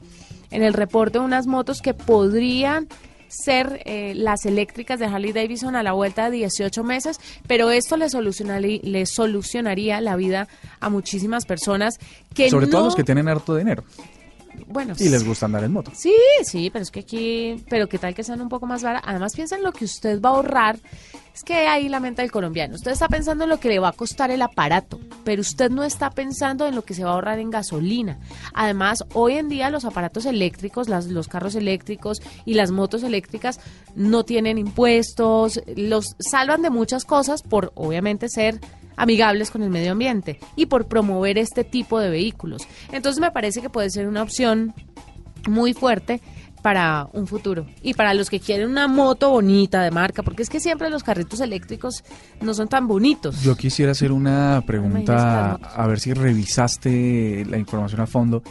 en 0.51 0.63
el 0.63 0.75
reporte 0.75 1.19
de 1.19 1.25
unas 1.25 1.47
motos 1.47 1.81
que 1.81 1.95
podrían 1.95 2.89
ser 3.31 3.83
eh, 3.85 4.13
las 4.15 4.45
eléctricas 4.45 4.99
de 4.99 5.07
Harley 5.07 5.33
Davidson 5.33 5.77
a 5.77 5.83
la 5.83 5.93
vuelta 5.93 6.29
de 6.31 6.37
18 6.39 6.85
meses, 6.85 7.19
pero 7.47 7.71
esto 7.71 7.97
le 7.97 8.11
solucionaría, 8.11 8.81
le 8.83 9.07
solucionaría 9.07 10.01
la 10.01 10.17
vida 10.17 10.49
a 10.81 10.91
muchísimas 10.91 11.47
personas 11.47 11.99
que 12.35 12.51
Sobre 12.51 12.67
todo 12.67 12.83
a 12.83 12.85
los 12.85 12.97
que 12.97 13.05
tienen 13.05 13.29
harto 13.29 13.57
dinero. 13.57 13.85
Bueno. 14.69 14.95
Y 14.99 15.09
les 15.09 15.25
gusta 15.25 15.47
andar 15.47 15.65
en 15.65 15.73
moto. 15.73 15.93
Sí, 15.95 16.15
sí, 16.45 16.71
pero 16.71 16.83
es 16.83 16.91
que 16.91 17.01
aquí, 17.01 17.65
pero 17.69 17.89
qué 17.89 17.99
tal 17.99 18.15
que 18.15 18.25
sean 18.25 18.41
un 18.41 18.49
poco 18.49 18.67
más 18.67 18.83
baratas. 18.83 19.09
Además, 19.09 19.35
piensa 19.35 19.57
en 19.57 19.63
lo 19.63 19.73
que 19.73 19.85
usted 19.85 20.21
va 20.21 20.31
a 20.31 20.33
ahorrar. 20.33 20.79
Es 21.35 21.45
que 21.45 21.55
ahí 21.69 21.89
la 21.89 22.01
mente 22.01 22.23
del 22.23 22.31
colombiano. 22.33 22.75
Usted 22.75 22.91
está 22.91 23.09
pensando 23.09 23.45
en 23.45 23.51
lo 23.51 23.61
que 23.61 23.69
le 23.69 23.79
va 23.79 23.89
a 23.89 23.93
costar 23.93 24.31
el 24.31 24.43
aparato, 24.43 24.99
pero 25.25 25.41
usted 25.41 25.71
no 25.71 25.85
está 25.85 26.11
pensando 26.11 26.67
en 26.67 26.75
lo 26.75 26.83
que 26.83 26.95
se 26.95 27.05
va 27.05 27.11
a 27.11 27.15
ahorrar 27.15 27.39
en 27.39 27.51
gasolina. 27.51 28.19
Además, 28.53 29.05
hoy 29.15 29.35
en 29.35 29.49
día 29.49 29.71
los 29.71 29.85
aparatos 29.85 30.27
eléctricos, 30.27 30.89
las, 30.89 31.07
los 31.07 31.29
carros 31.29 31.55
eléctricos 31.55 32.21
y 32.45 32.55
las 32.55 32.73
motos 32.73 33.05
eléctricas 33.05 33.61
no 33.95 34.25
tienen 34.25 34.59
impuestos, 34.59 35.61
los 35.77 36.17
salvan 36.19 36.63
de 36.63 36.71
muchas 36.71 37.05
cosas 37.05 37.43
por, 37.43 37.73
obviamente, 37.75 38.29
ser 38.29 38.61
amigables 38.97 39.51
con 39.51 39.63
el 39.63 39.71
medio 39.71 39.93
ambiente 39.93 40.39
y 40.57 40.67
por 40.67 40.87
promover 40.87 41.39
este 41.39 41.65
tipo 41.65 41.99
de 41.99 42.11
vehículos. 42.11 42.63
Entonces 42.93 43.21
me 43.21 43.31
parece 43.31 43.61
que 43.61 43.71
puede 43.71 43.91
ser 43.91 44.07
una 44.07 44.23
opción 44.23 44.75
muy 45.49 45.73
fuerte 45.73 46.21
para 46.63 47.09
un 47.13 47.27
futuro 47.27 47.67
y 47.83 47.95
para 47.95 48.15
los 48.15 48.29
que 48.29 48.41
quieren 48.41 48.69
una 48.69 48.87
moto 48.87 49.31
bonita 49.31 49.83
de 49.83 49.91
marca, 49.91 50.23
porque 50.23 50.43
es 50.43 50.51
que 50.51 50.61
siempre 50.61 50.91
los 50.91 51.03
carritos 51.03 51.41
eléctricos 51.41 52.05
no 52.41 52.55
son 52.55 52.69
tan 52.69 52.87
bonitos. 52.87 53.43
Yo 53.43 53.57
quisiera 53.57 53.93
hacer 53.93 54.13
una 54.13 54.63
pregunta, 54.67 55.01
Imagínese 55.01 55.63
las 55.63 55.79
a 55.79 55.87
ver 55.87 56.01
si 56.01 56.13
revisaste 56.13 57.47
la 57.49 57.59
información 57.59 58.01
a 58.01 58.07
fondo. 58.07 58.43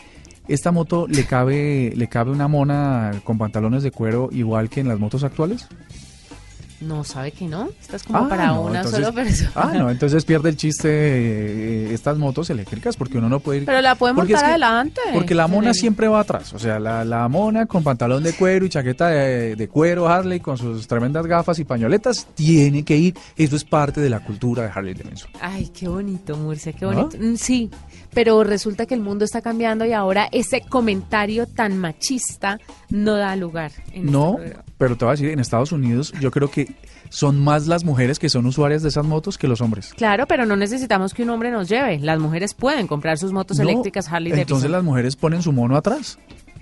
¿Esta 0.47 0.71
moto 0.71 1.07
le 1.07 1.25
cabe, 1.25 1.93
le 1.95 2.07
cabe 2.07 2.31
una 2.31 2.47
mona 2.47 3.11
con 3.23 3.37
pantalones 3.37 3.83
de 3.83 3.91
cuero 3.91 4.29
igual 4.31 4.69
que 4.69 4.79
en 4.79 4.87
las 4.87 4.99
motos 4.99 5.23
actuales? 5.23 5.67
No, 6.81 7.03
sabe 7.03 7.31
que 7.31 7.45
no. 7.45 7.69
Esta 7.81 7.97
es 7.97 8.03
como 8.03 8.19
Ah, 8.19 8.29
para 8.29 8.47
no, 8.47 8.61
una 8.61 8.77
entonces- 8.79 9.01
sola 9.05 9.11
persona. 9.11 9.51
Ah, 9.55 9.71
no, 9.77 9.89
entonces 9.91 10.23
pierde 10.25 10.49
el 10.49 10.55
chiste 10.57 10.89
eh, 10.89 11.93
estas 11.93 12.17
motos 12.17 12.49
eléctricas 12.49 12.95
porque 12.95 13.17
uno 13.17 13.27
no 13.29 13.39
puede 13.41 13.59
ir... 13.59 13.65
Pero 13.65 13.81
la 13.81 13.95
puede 13.95 14.13
Porque 14.13 14.33
montar 14.33 14.45
es 14.45 14.47
que- 14.47 14.63
adelante. 14.63 15.01
Porque 15.13 15.35
la 15.35 15.47
mona 15.47 15.69
el- 15.69 15.75
siempre 15.75 16.07
va 16.07 16.21
atrás, 16.21 16.53
o 16.53 16.59
sea, 16.59 16.79
la, 16.79 17.03
la 17.03 17.27
mona 17.27 17.65
con 17.65 17.83
pantalón 17.83 18.23
de 18.23 18.33
cuero 18.33 18.65
y 18.65 18.69
chaqueta 18.69 19.07
de, 19.09 19.55
de 19.55 19.67
cuero 19.67 20.07
Harley 20.07 20.39
con 20.39 20.57
sus 20.57 20.87
tremendas 20.87 21.25
gafas 21.25 21.59
y 21.59 21.65
pañoletas 21.65 22.27
tiene 22.35 22.83
que 22.83 22.95
ir, 22.97 23.15
eso 23.35 23.55
es 23.55 23.63
parte 23.65 23.99
de 24.01 24.09
la 24.09 24.21
cultura 24.21 24.63
de 24.63 24.69
Harley 24.69 24.93
Davidson. 24.93 25.29
Ay, 25.41 25.69
qué 25.77 25.87
bonito, 25.87 26.37
Murcia, 26.37 26.71
qué 26.73 26.85
¿No? 26.85 26.93
bonito. 26.93 27.17
Mm, 27.19 27.35
Sí, 27.35 27.69
pero 28.13 28.43
resulta 28.43 28.85
que 28.85 28.95
el 28.95 29.01
mundo 29.01 29.25
está 29.25 29.41
cambiando 29.41 29.85
y 29.85 29.93
ahora 29.93 30.27
ese 30.31 30.61
comentario 30.61 31.45
tan 31.47 31.77
machista 31.77 32.59
no 32.89 33.15
da 33.15 33.35
lugar. 33.35 33.71
En 33.91 34.05
este 34.05 34.11
No, 34.11 34.37
pero 34.77 34.95
te 34.97 35.05
voy 35.05 35.11
a 35.11 35.15
decir, 35.15 35.29
en 35.29 35.39
Estados 35.39 35.71
Unidos 35.71 36.13
yo 36.19 36.31
creo 36.31 36.49
que 36.49 36.73
son 37.09 37.39
más 37.39 37.67
las 37.67 37.83
mujeres 37.83 38.19
que 38.19 38.29
son 38.29 38.45
usuarias 38.45 38.83
de 38.83 38.89
esas 38.89 39.05
motos 39.05 39.37
que 39.37 39.47
los 39.47 39.61
hombres. 39.61 39.93
Claro, 39.95 40.25
pero 40.27 40.45
no 40.45 40.55
necesitamos 40.55 41.13
que 41.13 41.23
un 41.23 41.29
hombre 41.29 41.51
nos 41.51 41.67
lleve. 41.67 41.99
Las 41.99 42.19
mujeres 42.19 42.53
pueden 42.53 42.87
comprar 42.87 43.17
sus 43.17 43.31
motos 43.31 43.57
No, 43.57 43.63
eléctricas 43.63 44.07
Harley 44.07 44.31
Davidson. 44.31 44.41
Entonces 44.41 44.71
las 44.71 44.83
mujeres 44.83 45.15
ponen 45.15 45.41
su 45.41 45.51
mono 45.51 45.75
atrás. 45.75 46.19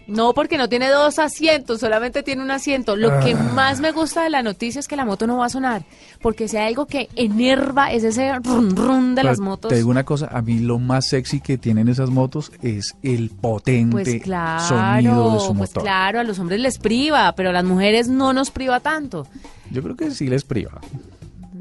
No, 0.07 0.33
porque 0.33 0.57
no 0.57 0.69
tiene 0.69 0.89
dos 0.89 1.19
asientos, 1.19 1.81
solamente 1.81 2.23
tiene 2.23 2.41
un 2.41 2.49
asiento. 2.49 2.95
Lo 2.95 3.19
que 3.19 3.33
Ah. 3.33 3.51
más 3.53 3.81
me 3.81 3.91
gusta 3.91 4.23
de 4.23 4.29
la 4.29 4.41
noticia 4.41 4.79
es 4.79 4.87
que 4.87 4.95
la 4.95 5.03
moto 5.03 5.27
no 5.27 5.37
va 5.37 5.47
a 5.47 5.49
sonar, 5.49 5.83
porque 6.21 6.47
si 6.47 6.55
hay 6.55 6.67
algo 6.69 6.85
que 6.85 7.09
enerva 7.15 7.91
es 7.91 8.03
ese 8.05 8.33
rum 8.39 8.69
rum 8.73 9.09
de 9.09 9.15
Pero 9.17 9.29
las 9.29 9.39
motos. 9.39 9.69
Te 9.69 9.75
digo 9.75 9.89
una 9.89 10.05
cosa, 10.05 10.27
a 10.31 10.41
mí 10.41 10.59
lo 10.59 10.79
más 10.79 11.07
sexy 11.09 11.41
que 11.41 11.57
tienen 11.57 11.89
esas 11.89 12.09
motos 12.09 12.51
es 12.61 12.95
el 13.03 13.29
potente 13.31 13.91
Pues 13.91 14.21
claro, 14.23 14.61
sonido 14.65 15.33
de 15.33 15.39
su 15.41 15.47
pues 15.47 15.57
motor. 15.71 15.83
claro, 15.83 16.19
a 16.21 16.23
los 16.23 16.39
hombres 16.39 16.61
les 16.61 16.77
priva, 16.79 17.33
pero 17.35 17.49
a 17.49 17.53
las 17.53 17.65
mujeres 17.65 18.07
no 18.07 18.31
nos 18.31 18.49
priva 18.49 18.79
tanto. 18.79 19.27
Yo 19.71 19.83
creo 19.83 19.97
que 19.97 20.11
sí 20.11 20.27
les 20.27 20.45
priva. 20.45 20.79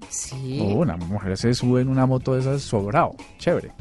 Sí. 0.09 0.61
Oh, 0.63 0.75
una 0.83 0.97
mujer 0.97 1.37
se 1.37 1.53
sube 1.53 1.81
en 1.81 1.89
una 1.89 2.07
moto 2.07 2.35
de 2.35 2.41
esas 2.41 2.63
sobrado. 2.63 3.17
Chévere. 3.39 3.73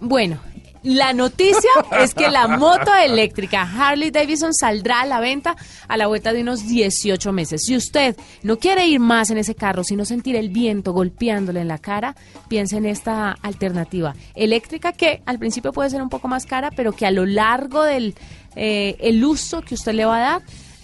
Bueno, 0.00 0.38
la 0.84 1.14
noticia 1.14 1.70
es 1.98 2.14
que 2.14 2.28
la 2.28 2.46
moto 2.46 2.94
eléctrica 2.94 3.62
Harley 3.62 4.10
Davidson 4.10 4.52
saldrá 4.52 5.00
a 5.00 5.06
la 5.06 5.18
venta 5.18 5.56
a 5.88 5.96
la 5.96 6.06
vuelta 6.06 6.32
de 6.32 6.42
unos 6.42 6.66
18 6.68 7.32
meses. 7.32 7.62
Si 7.64 7.74
usted 7.74 8.16
no 8.42 8.58
quiere 8.58 8.86
ir 8.86 9.00
más 9.00 9.30
en 9.30 9.38
ese 9.38 9.54
carro, 9.54 9.82
sino 9.82 10.04
sentir 10.04 10.36
el 10.36 10.50
viento 10.50 10.92
golpeándole 10.92 11.60
en 11.60 11.68
la 11.68 11.78
cara, 11.78 12.14
piense 12.48 12.76
en 12.76 12.84
esta 12.84 13.32
alternativa 13.42 14.14
eléctrica 14.34 14.92
que 14.92 15.22
al 15.24 15.38
principio 15.38 15.72
puede 15.72 15.88
ser 15.88 16.02
un 16.02 16.10
poco 16.10 16.28
más 16.28 16.44
cara, 16.44 16.70
pero 16.70 16.92
que 16.92 17.06
a 17.06 17.10
lo 17.10 17.24
largo 17.24 17.82
del 17.82 18.14
eh, 18.54 18.96
el 19.00 19.24
uso 19.24 19.62
que 19.62 19.74
usted 19.74 19.94
le 19.94 20.04
va 20.04 20.16
a 20.16 20.20
dar 20.20 20.42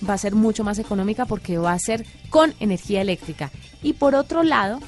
va 0.08 0.14
a 0.14 0.18
ser 0.18 0.34
mucho 0.34 0.64
más 0.64 0.78
económica 0.78 1.26
porque 1.26 1.58
va 1.58 1.72
a 1.72 1.78
ser 1.78 2.06
con 2.30 2.54
energía 2.58 3.02
eléctrica. 3.02 3.50
Y 3.82 3.92
por 3.92 4.14
otro 4.14 4.42
lado, 4.42 4.80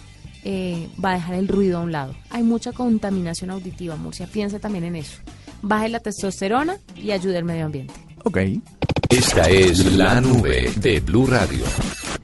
eh, 0.45 0.89
va 1.03 1.11
a 1.11 1.15
dejar 1.15 1.35
el 1.35 1.49
ruido 1.49 1.79
a 1.79 1.83
un 1.83 1.93
lado. 1.93 2.15
Hay 2.31 2.43
mucha 2.43 2.73
contaminación 2.73 3.51
auditiva, 3.51 3.97
Murcia. 3.97 4.27
Piense 4.27 4.59
también 4.59 4.85
en 4.85 4.97
eso. 4.97 5.19
Baje 5.63 5.89
la 5.89 6.01
testosterona 6.01 6.79
y 6.97 7.13
ayude 7.13 7.39
al 7.39 7.45
medio 7.45 7.67
ambiente. 7.67 7.95
Ok. 8.25 8.39
Esta 9.09 9.49
es 9.49 9.95
la 9.97 10.21
nube 10.21 10.73
de 10.77 11.01
Blue 11.01 11.27
Radio. 11.27 11.65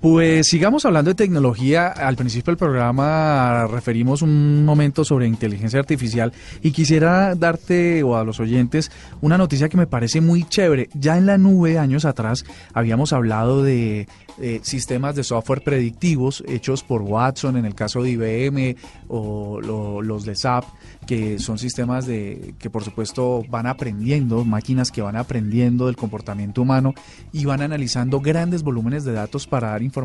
Pues 0.01 0.47
sigamos 0.47 0.85
hablando 0.85 1.11
de 1.11 1.17
tecnología. 1.17 1.89
Al 1.89 2.15
principio 2.15 2.53
del 2.53 2.57
programa 2.57 3.67
referimos 3.67 4.23
un 4.23 4.65
momento 4.65 5.05
sobre 5.05 5.27
inteligencia 5.27 5.81
artificial 5.81 6.33
y 6.63 6.71
quisiera 6.71 7.35
darte 7.35 8.05
o 8.05 8.17
a 8.17 8.23
los 8.23 8.39
oyentes 8.39 8.93
una 9.21 9.37
noticia 9.37 9.69
que 9.69 9.77
me 9.77 9.89
parece 9.89 10.21
muy 10.21 10.45
chévere. 10.45 10.89
Ya 10.95 11.19
en 11.19 11.27
la 11.27 11.37
nube 11.37 11.79
años 11.81 12.05
atrás 12.05 12.45
habíamos 12.75 13.13
hablado 13.13 13.65
de 13.65 14.07
eh, 14.41 14.61
sistemas 14.63 15.17
de 15.17 15.25
software 15.25 15.63
predictivos 15.63 16.45
hechos 16.47 16.85
por 16.85 17.03
Watson 17.03 17.57
en 17.57 17.65
el 17.65 17.75
caso 17.75 18.01
de 18.01 18.11
IBM 18.11 18.77
o 19.09 19.61
lo- 19.61 20.01
los 20.01 20.25
de 20.25 20.37
SAP 20.37 20.63
que 21.09 21.41
son 21.41 21.59
sistemas 21.59 22.07
de 22.07 22.55
que 22.61 22.71
por 22.71 22.85
supuesto 22.85 23.43
van 23.51 23.67
aprendiendo, 23.67 24.45
máquinas 24.45 24.93
que 24.93 25.03
van 25.03 25.17
aprendiendo 25.17 25.87
del 25.87 25.97
comportamiento 25.97 26.63
humano 26.63 26.95
y 27.33 27.47
van 27.47 27.63
analizando 27.63 28.21
grandes 28.21 28.63
volúmenes 28.63 29.05
de 29.05 29.13
datos 29.13 29.47
para 29.49 29.71
dar 29.71 29.83
información 29.83 29.98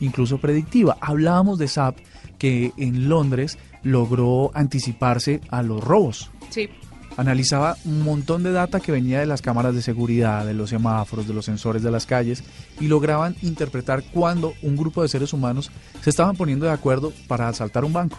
incluso 0.00 0.38
predictiva. 0.38 0.96
Hablábamos 1.00 1.58
de 1.58 1.68
SAP 1.68 1.98
que 2.38 2.72
en 2.76 3.08
Londres 3.08 3.58
logró 3.82 4.50
anticiparse 4.54 5.40
a 5.50 5.62
los 5.62 5.82
robos. 5.82 6.30
Sí. 6.50 6.68
Analizaba 7.16 7.76
un 7.84 8.02
montón 8.02 8.42
de 8.42 8.52
data 8.52 8.80
que 8.80 8.92
venía 8.92 9.20
de 9.20 9.26
las 9.26 9.42
cámaras 9.42 9.74
de 9.74 9.82
seguridad, 9.82 10.46
de 10.46 10.54
los 10.54 10.70
semáforos, 10.70 11.26
de 11.28 11.34
los 11.34 11.44
sensores 11.44 11.82
de 11.82 11.90
las 11.90 12.06
calles 12.06 12.44
y 12.80 12.86
lograban 12.86 13.36
interpretar 13.42 14.02
cuándo 14.04 14.54
un 14.62 14.76
grupo 14.76 15.02
de 15.02 15.08
seres 15.08 15.32
humanos 15.32 15.70
se 16.00 16.10
estaban 16.10 16.36
poniendo 16.36 16.66
de 16.66 16.72
acuerdo 16.72 17.12
para 17.26 17.48
asaltar 17.48 17.84
un 17.84 17.92
banco 17.92 18.18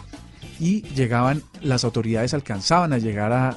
y 0.64 0.82
llegaban, 0.94 1.42
las 1.60 1.82
autoridades 1.82 2.34
alcanzaban 2.34 2.92
a 2.92 2.98
llegar 2.98 3.32
a- 3.32 3.48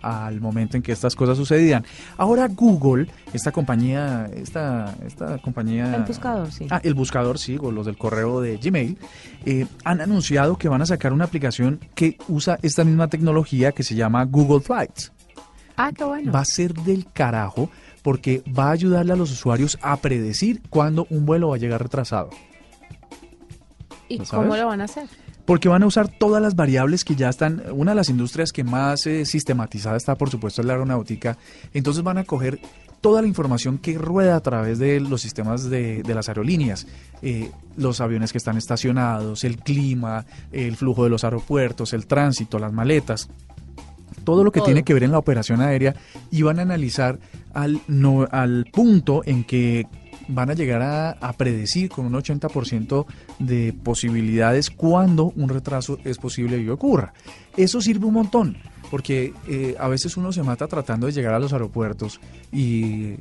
a- 0.00 0.26
al 0.28 0.40
momento 0.40 0.76
en 0.76 0.82
que 0.84 0.92
estas 0.92 1.16
cosas 1.16 1.36
sucedían. 1.36 1.84
Ahora 2.16 2.46
Google, 2.46 3.08
esta 3.32 3.50
compañía, 3.50 4.30
esta, 4.32 4.94
esta 5.04 5.38
compañía... 5.38 5.96
El 5.96 6.04
buscador, 6.04 6.52
sí. 6.52 6.68
Ah, 6.70 6.80
el 6.84 6.94
buscador, 6.94 7.38
sí, 7.40 7.58
o 7.60 7.72
los 7.72 7.86
del 7.86 7.98
correo 7.98 8.40
de 8.40 8.58
Gmail, 8.58 8.96
eh, 9.44 9.66
han 9.84 10.00
anunciado 10.00 10.56
que 10.56 10.68
van 10.68 10.80
a 10.82 10.86
sacar 10.86 11.12
una 11.12 11.24
aplicación 11.24 11.80
que 11.96 12.16
usa 12.28 12.60
esta 12.62 12.84
misma 12.84 13.08
tecnología 13.08 13.72
que 13.72 13.82
se 13.82 13.96
llama 13.96 14.24
Google 14.24 14.60
Flights. 14.60 15.10
Ah, 15.76 15.90
qué 15.92 16.04
bueno. 16.04 16.30
Va 16.30 16.40
a 16.40 16.44
ser 16.44 16.74
del 16.74 17.06
carajo 17.12 17.70
porque 18.02 18.44
va 18.56 18.68
a 18.68 18.70
ayudarle 18.70 19.14
a 19.14 19.16
los 19.16 19.32
usuarios 19.32 19.78
a 19.82 19.96
predecir 19.96 20.62
cuándo 20.70 21.08
un 21.10 21.26
vuelo 21.26 21.48
va 21.48 21.56
a 21.56 21.58
llegar 21.58 21.82
retrasado. 21.82 22.30
¿Y 24.08 24.18
¿lo 24.18 24.24
cómo 24.26 24.56
lo 24.56 24.66
van 24.66 24.80
a 24.80 24.84
hacer? 24.84 25.08
Porque 25.52 25.68
van 25.68 25.82
a 25.82 25.86
usar 25.86 26.08
todas 26.08 26.40
las 26.40 26.56
variables 26.56 27.04
que 27.04 27.14
ya 27.14 27.28
están. 27.28 27.62
Una 27.72 27.90
de 27.90 27.96
las 27.96 28.08
industrias 28.08 28.52
que 28.52 28.64
más 28.64 29.06
eh, 29.06 29.26
sistematizada 29.26 29.98
está, 29.98 30.14
por 30.14 30.30
supuesto, 30.30 30.62
es 30.62 30.66
la 30.66 30.72
aeronáutica. 30.72 31.36
Entonces 31.74 32.02
van 32.02 32.16
a 32.16 32.24
coger 32.24 32.58
toda 33.02 33.20
la 33.20 33.28
información 33.28 33.76
que 33.76 33.98
rueda 33.98 34.36
a 34.36 34.40
través 34.40 34.78
de 34.78 34.98
los 34.98 35.20
sistemas 35.20 35.68
de, 35.68 36.02
de 36.04 36.14
las 36.14 36.30
aerolíneas. 36.30 36.86
Eh, 37.20 37.50
los 37.76 38.00
aviones 38.00 38.32
que 38.32 38.38
están 38.38 38.56
estacionados, 38.56 39.44
el 39.44 39.58
clima, 39.58 40.24
el 40.52 40.74
flujo 40.74 41.04
de 41.04 41.10
los 41.10 41.22
aeropuertos, 41.22 41.92
el 41.92 42.06
tránsito, 42.06 42.58
las 42.58 42.72
maletas. 42.72 43.28
Todo 44.24 44.44
lo 44.44 44.52
que 44.52 44.60
Todo. 44.60 44.68
tiene 44.68 44.84
que 44.84 44.94
ver 44.94 45.04
en 45.04 45.12
la 45.12 45.18
operación 45.18 45.60
aérea 45.60 45.94
y 46.30 46.40
van 46.40 46.60
a 46.60 46.62
analizar 46.62 47.18
al, 47.52 47.78
no, 47.88 48.26
al 48.30 48.64
punto 48.72 49.20
en 49.26 49.44
que 49.44 49.86
van 50.34 50.50
a 50.50 50.54
llegar 50.54 50.82
a, 50.82 51.32
predecir 51.32 51.88
con 51.88 52.06
un 52.06 52.12
80% 52.12 53.06
de 53.38 53.74
posibilidades 53.82 54.70
cuándo 54.70 55.32
un 55.36 55.48
retraso 55.48 55.98
es 56.04 56.18
posible 56.18 56.62
que 56.62 56.70
ocurra. 56.70 57.12
Eso 57.56 57.80
sirve 57.80 58.06
un 58.06 58.14
montón, 58.14 58.56
porque 58.90 59.32
eh, 59.48 59.74
a 59.78 59.88
veces 59.88 60.16
uno 60.18 60.32
se 60.32 60.42
mata 60.42 60.68
tratando 60.68 61.06
de 61.06 61.12
llegar 61.12 61.32
a 61.32 61.38
los 61.38 61.54
aeropuertos 61.54 62.20
y, 62.52 63.14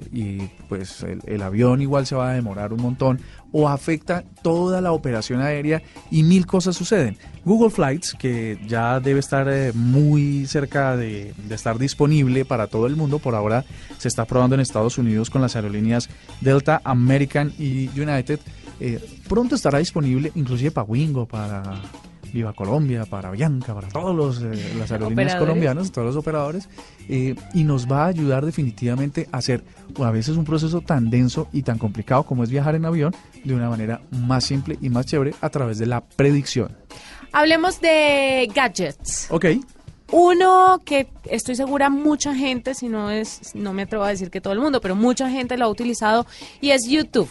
pues 0.67 1.05
el, 1.25 1.41
avión 1.41 1.81
igual 1.81 2.05
se 2.05 2.13
va 2.13 2.31
a 2.31 2.33
demorar 2.33 2.73
un 2.73 2.81
montón 2.81 3.21
o 3.53 3.69
afecta 3.69 4.25
toda 4.41 4.81
la 4.81 4.91
operación 4.91 5.41
aérea 5.41 5.81
y 6.09 6.23
mil 6.23 6.45
cosas 6.45 6.75
suceden. 6.75 7.17
Google 7.45 7.69
Flights, 7.69 8.15
que 8.19 8.59
ya 8.67 8.99
debe 8.99 9.21
estar 9.21 9.47
eh, 9.49 9.71
muy 9.73 10.45
cerca 10.45 10.97
de, 10.97 11.33
de 11.47 11.55
estar 11.55 11.77
disponible 11.77 12.43
para 12.43 12.67
todo 12.67 12.85
el 12.85 12.97
mundo, 12.97 13.19
por 13.19 13.35
ahora 13.35 13.63
se 13.97 14.09
está 14.09 14.25
probando 14.25 14.55
en 14.55 14.61
Estados 14.61 14.97
Unidos 14.97 15.29
con 15.29 15.41
las 15.41 15.55
aerolíneas 15.55 16.09
Delta, 16.41 16.81
American 16.83 17.53
y 17.57 17.87
United. 17.97 18.41
Eh, 18.81 18.99
pronto 19.29 19.55
estará 19.55 19.77
disponible 19.77 20.31
inclusive 20.35 20.71
para 20.71 20.87
Wingo, 20.87 21.25
para, 21.27 21.63
Viva 22.33 22.53
Colombia, 22.53 23.05
para 23.05 23.31
Bianca, 23.31 23.73
para 23.73 23.87
todos 23.87 24.15
los 24.15 24.41
eh, 24.41 24.73
las 24.77 24.91
aerolíneas 24.91 25.35
colombianas, 25.35 25.91
todos 25.91 26.07
los 26.07 26.15
operadores, 26.15 26.69
eh, 27.09 27.35
y 27.53 27.63
nos 27.63 27.91
va 27.91 28.05
a 28.05 28.07
ayudar 28.07 28.45
definitivamente 28.45 29.27
a 29.31 29.37
hacer 29.37 29.63
a 29.99 30.11
veces 30.11 30.37
un 30.37 30.45
proceso 30.45 30.81
tan 30.81 31.09
denso 31.09 31.47
y 31.51 31.63
tan 31.63 31.77
complicado 31.77 32.23
como 32.23 32.43
es 32.43 32.49
viajar 32.49 32.75
en 32.75 32.85
avión 32.85 33.13
de 33.43 33.53
una 33.53 33.69
manera 33.69 34.01
más 34.11 34.45
simple 34.45 34.77
y 34.81 34.89
más 34.89 35.05
chévere 35.05 35.33
a 35.41 35.49
través 35.49 35.77
de 35.77 35.85
la 35.87 36.01
predicción. 36.01 36.75
Hablemos 37.33 37.79
de 37.81 38.49
gadgets. 38.53 39.27
Ok. 39.29 39.45
Uno 40.11 40.81
que 40.83 41.07
estoy 41.25 41.55
segura 41.55 41.89
mucha 41.89 42.35
gente, 42.35 42.75
si 42.75 42.89
no 42.89 43.09
es, 43.09 43.55
no 43.55 43.71
me 43.71 43.83
atrevo 43.83 44.03
a 44.03 44.09
decir 44.09 44.29
que 44.29 44.41
todo 44.41 44.51
el 44.51 44.59
mundo, 44.59 44.81
pero 44.81 44.93
mucha 44.93 45.29
gente 45.29 45.57
lo 45.57 45.65
ha 45.65 45.69
utilizado 45.69 46.25
y 46.59 46.71
es 46.71 46.85
YouTube. 46.85 47.29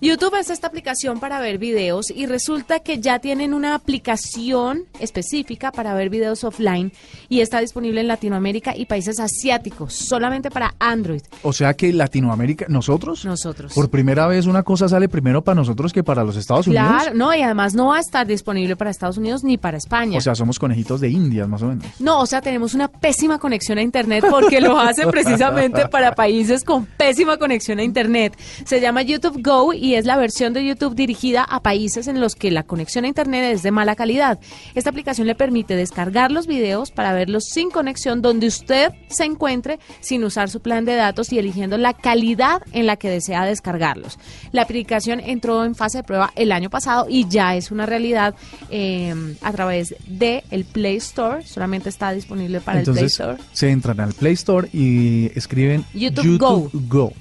YouTube 0.00 0.38
es 0.38 0.48
esta 0.48 0.68
aplicación 0.68 1.18
para 1.18 1.40
ver 1.40 1.58
videos 1.58 2.12
y 2.14 2.26
resulta 2.26 2.78
que 2.78 3.00
ya 3.00 3.18
tienen 3.18 3.52
una 3.52 3.74
aplicación 3.74 4.84
específica 5.00 5.72
para 5.72 5.92
ver 5.94 6.08
videos 6.08 6.44
offline 6.44 6.92
y 7.28 7.40
está 7.40 7.58
disponible 7.58 8.00
en 8.00 8.06
Latinoamérica 8.06 8.76
y 8.76 8.86
países 8.86 9.18
asiáticos, 9.18 9.94
solamente 9.94 10.52
para 10.52 10.76
Android. 10.78 11.22
O 11.42 11.52
sea 11.52 11.74
que 11.74 11.92
Latinoamérica, 11.92 12.66
nosotros, 12.68 13.24
nosotros. 13.24 13.74
Por 13.74 13.90
primera 13.90 14.28
vez 14.28 14.46
una 14.46 14.62
cosa 14.62 14.88
sale 14.88 15.08
primero 15.08 15.42
para 15.42 15.56
nosotros 15.56 15.92
que 15.92 16.04
para 16.04 16.22
los 16.22 16.36
Estados 16.36 16.68
Unidos. 16.68 16.86
Claro, 16.88 17.14
no, 17.16 17.34
y 17.34 17.42
además 17.42 17.74
no 17.74 17.88
va 17.88 17.96
a 17.96 18.00
estar 18.00 18.24
disponible 18.24 18.76
para 18.76 18.90
Estados 18.90 19.18
Unidos 19.18 19.42
ni 19.42 19.58
para 19.58 19.78
España. 19.78 20.16
O 20.16 20.20
sea, 20.20 20.36
somos 20.36 20.60
conejitos 20.60 21.00
de 21.00 21.08
Indias, 21.08 21.48
más 21.48 21.62
o 21.62 21.66
menos. 21.66 21.84
No, 21.98 22.20
o 22.20 22.26
sea, 22.26 22.40
tenemos 22.40 22.72
una 22.74 22.86
pésima 22.86 23.40
conexión 23.40 23.78
a 23.78 23.82
Internet 23.82 24.24
porque 24.30 24.60
lo 24.60 24.78
hace 24.78 25.08
precisamente 25.08 25.88
para 25.88 26.14
países 26.14 26.62
con 26.62 26.86
pésima 26.86 27.36
conexión 27.36 27.80
a 27.80 27.82
Internet. 27.82 28.38
Se 28.64 28.80
llama 28.80 29.02
YouTube 29.02 29.42
Go 29.42 29.72
y 29.72 29.87
y 29.88 29.94
es 29.94 30.04
la 30.04 30.18
versión 30.18 30.52
de 30.52 30.66
YouTube 30.66 30.94
dirigida 30.94 31.44
a 31.44 31.62
países 31.62 32.08
en 32.08 32.20
los 32.20 32.34
que 32.34 32.50
la 32.50 32.62
conexión 32.62 33.06
a 33.06 33.08
Internet 33.08 33.54
es 33.54 33.62
de 33.62 33.70
mala 33.70 33.96
calidad. 33.96 34.38
Esta 34.74 34.90
aplicación 34.90 35.26
le 35.26 35.34
permite 35.34 35.76
descargar 35.76 36.30
los 36.30 36.46
videos 36.46 36.90
para 36.90 37.14
verlos 37.14 37.44
sin 37.46 37.70
conexión 37.70 38.20
donde 38.20 38.48
usted 38.48 38.92
se 39.08 39.24
encuentre 39.24 39.78
sin 40.00 40.24
usar 40.24 40.50
su 40.50 40.60
plan 40.60 40.84
de 40.84 40.94
datos 40.94 41.32
y 41.32 41.38
eligiendo 41.38 41.78
la 41.78 41.94
calidad 41.94 42.60
en 42.72 42.84
la 42.84 42.96
que 42.96 43.08
desea 43.08 43.46
descargarlos. 43.46 44.18
La 44.52 44.60
aplicación 44.60 45.20
entró 45.20 45.64
en 45.64 45.74
fase 45.74 45.98
de 45.98 46.04
prueba 46.04 46.34
el 46.36 46.52
año 46.52 46.68
pasado 46.68 47.06
y 47.08 47.26
ya 47.26 47.56
es 47.56 47.70
una 47.70 47.86
realidad 47.86 48.34
eh, 48.68 49.14
a 49.40 49.52
través 49.52 49.94
del 50.06 50.42
el 50.50 50.66
Play 50.66 50.96
Store. 50.96 51.46
Solamente 51.46 51.88
está 51.88 52.12
disponible 52.12 52.60
para 52.60 52.80
el 52.80 52.84
Play 52.84 53.06
Store. 53.06 53.38
Se 53.54 53.70
entran 53.70 54.00
al 54.00 54.12
Play 54.12 54.34
Store 54.34 54.68
y 54.70 55.30
escriben 55.34 55.86
YouTube, 55.94 56.36
Go. 56.36 56.70
Go. 56.74 57.12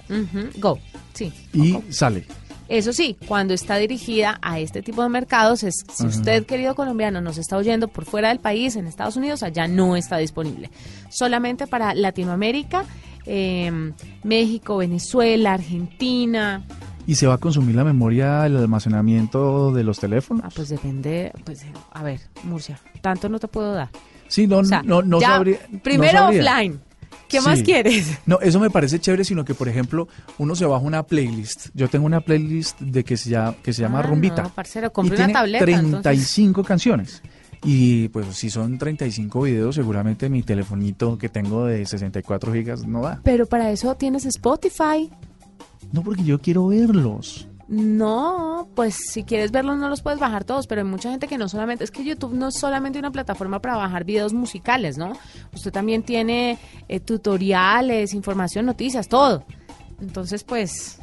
Go. 0.57 0.79
Sí. 1.13 1.31
Y 1.53 1.77
sale. 1.89 2.25
Eso 2.69 2.91
sí, 2.91 3.17
cuando 3.27 3.53
está 3.53 3.77
dirigida 3.77 4.39
a 4.41 4.59
este 4.59 4.81
tipo 4.81 5.01
de 5.03 5.09
mercados, 5.09 5.63
es, 5.63 5.85
si 5.91 6.05
usted, 6.05 6.45
querido 6.45 6.75
colombiano, 6.75 7.21
nos 7.21 7.37
está 7.37 7.57
oyendo 7.57 7.87
por 7.87 8.05
fuera 8.05 8.29
del 8.29 8.39
país, 8.39 8.75
en 8.75 8.87
Estados 8.87 9.15
Unidos, 9.15 9.43
allá 9.43 9.67
no 9.67 9.95
está 9.95 10.17
disponible. 10.17 10.69
Solamente 11.09 11.67
para 11.67 11.93
Latinoamérica, 11.93 12.85
em, 13.25 13.93
México, 14.23 14.77
Venezuela, 14.77 15.53
Argentina. 15.53 16.63
¿Y 17.05 17.15
se 17.15 17.25
va 17.25 17.35
a 17.35 17.37
consumir 17.37 17.75
la 17.75 17.85
memoria, 17.85 18.45
el 18.45 18.57
almacenamiento 18.57 19.71
de 19.71 19.83
los 19.83 19.99
teléfonos? 19.99 20.43
Ah, 20.45 20.49
pues 20.53 20.67
depende, 20.67 21.31
pues 21.45 21.65
a 21.91 22.03
ver, 22.03 22.19
Murcia, 22.43 22.79
tanto 23.01 23.29
no 23.29 23.39
te 23.39 23.47
puedo 23.47 23.73
dar. 23.73 23.89
Sí, 24.27 24.45
no, 24.45 24.61
no, 24.61 25.01
no, 25.01 25.21
sabría, 25.21 25.59
Primero 25.81 26.27
offline. 26.27 26.81
¿Qué 27.27 27.41
más 27.41 27.61
quieres? 27.61 28.17
No, 28.25 28.39
eso 28.39 28.59
me 28.59 28.69
parece 28.69 28.99
chévere, 28.99 29.23
sino 29.23 29.45
que, 29.45 29.53
por 29.53 29.67
ejemplo, 29.67 30.07
uno 30.37 30.55
se 30.55 30.65
baja 30.65 30.83
una 30.83 31.03
playlist. 31.03 31.67
Yo 31.73 31.89
tengo 31.89 32.05
una 32.05 32.21
playlist 32.21 32.79
de 32.79 33.03
que 33.03 33.17
se 33.17 33.29
llama, 33.29 33.55
que 33.61 33.73
se 33.73 33.81
llama 33.81 33.99
ah, 33.99 34.03
Rumbita. 34.03 34.43
No, 34.43 34.49
parcero, 34.49 34.91
y 34.95 35.07
una 35.07 35.31
tableta. 35.31 35.65
35 35.65 36.63
canciones. 36.63 37.21
Y 37.63 38.09
pues 38.09 38.27
si 38.35 38.49
son 38.49 38.77
35 38.77 39.41
videos, 39.41 39.75
seguramente 39.75 40.29
mi 40.29 40.43
telefonito 40.43 41.17
que 41.17 41.29
tengo 41.29 41.65
de 41.65 41.85
64 41.85 42.53
gigas 42.53 42.85
no 42.85 43.01
da. 43.01 43.19
Pero 43.23 43.45
para 43.45 43.71
eso 43.71 43.95
tienes 43.95 44.25
Spotify. 44.25 45.09
No, 45.91 46.01
porque 46.03 46.23
yo 46.23 46.39
quiero 46.39 46.67
verlos. 46.67 47.47
No, 47.67 48.69
pues 48.75 48.95
si 48.95 49.23
quieres 49.23 49.51
verlos 49.51 49.77
no 49.77 49.89
los 49.89 50.01
puedes 50.01 50.19
bajar 50.19 50.45
todos, 50.45 50.67
pero 50.67 50.81
hay 50.81 50.87
mucha 50.87 51.09
gente 51.09 51.27
que 51.27 51.37
no 51.37 51.49
solamente, 51.49 51.83
es 51.83 51.91
que 51.91 52.03
YouTube 52.03 52.33
no 52.33 52.47
es 52.47 52.55
solamente 52.57 52.97
una 52.97 53.11
plataforma 53.11 53.59
para 53.59 53.75
bajar 53.75 54.05
videos 54.05 54.33
musicales, 54.33 54.97
¿no? 54.97 55.13
Usted 55.53 55.71
también 55.71 56.03
tiene 56.03 56.57
eh, 56.87 56.99
tutoriales, 57.01 58.13
información, 58.13 58.65
noticias, 58.65 59.09
todo. 59.09 59.43
Entonces, 59.99 60.45
pues 60.45 60.99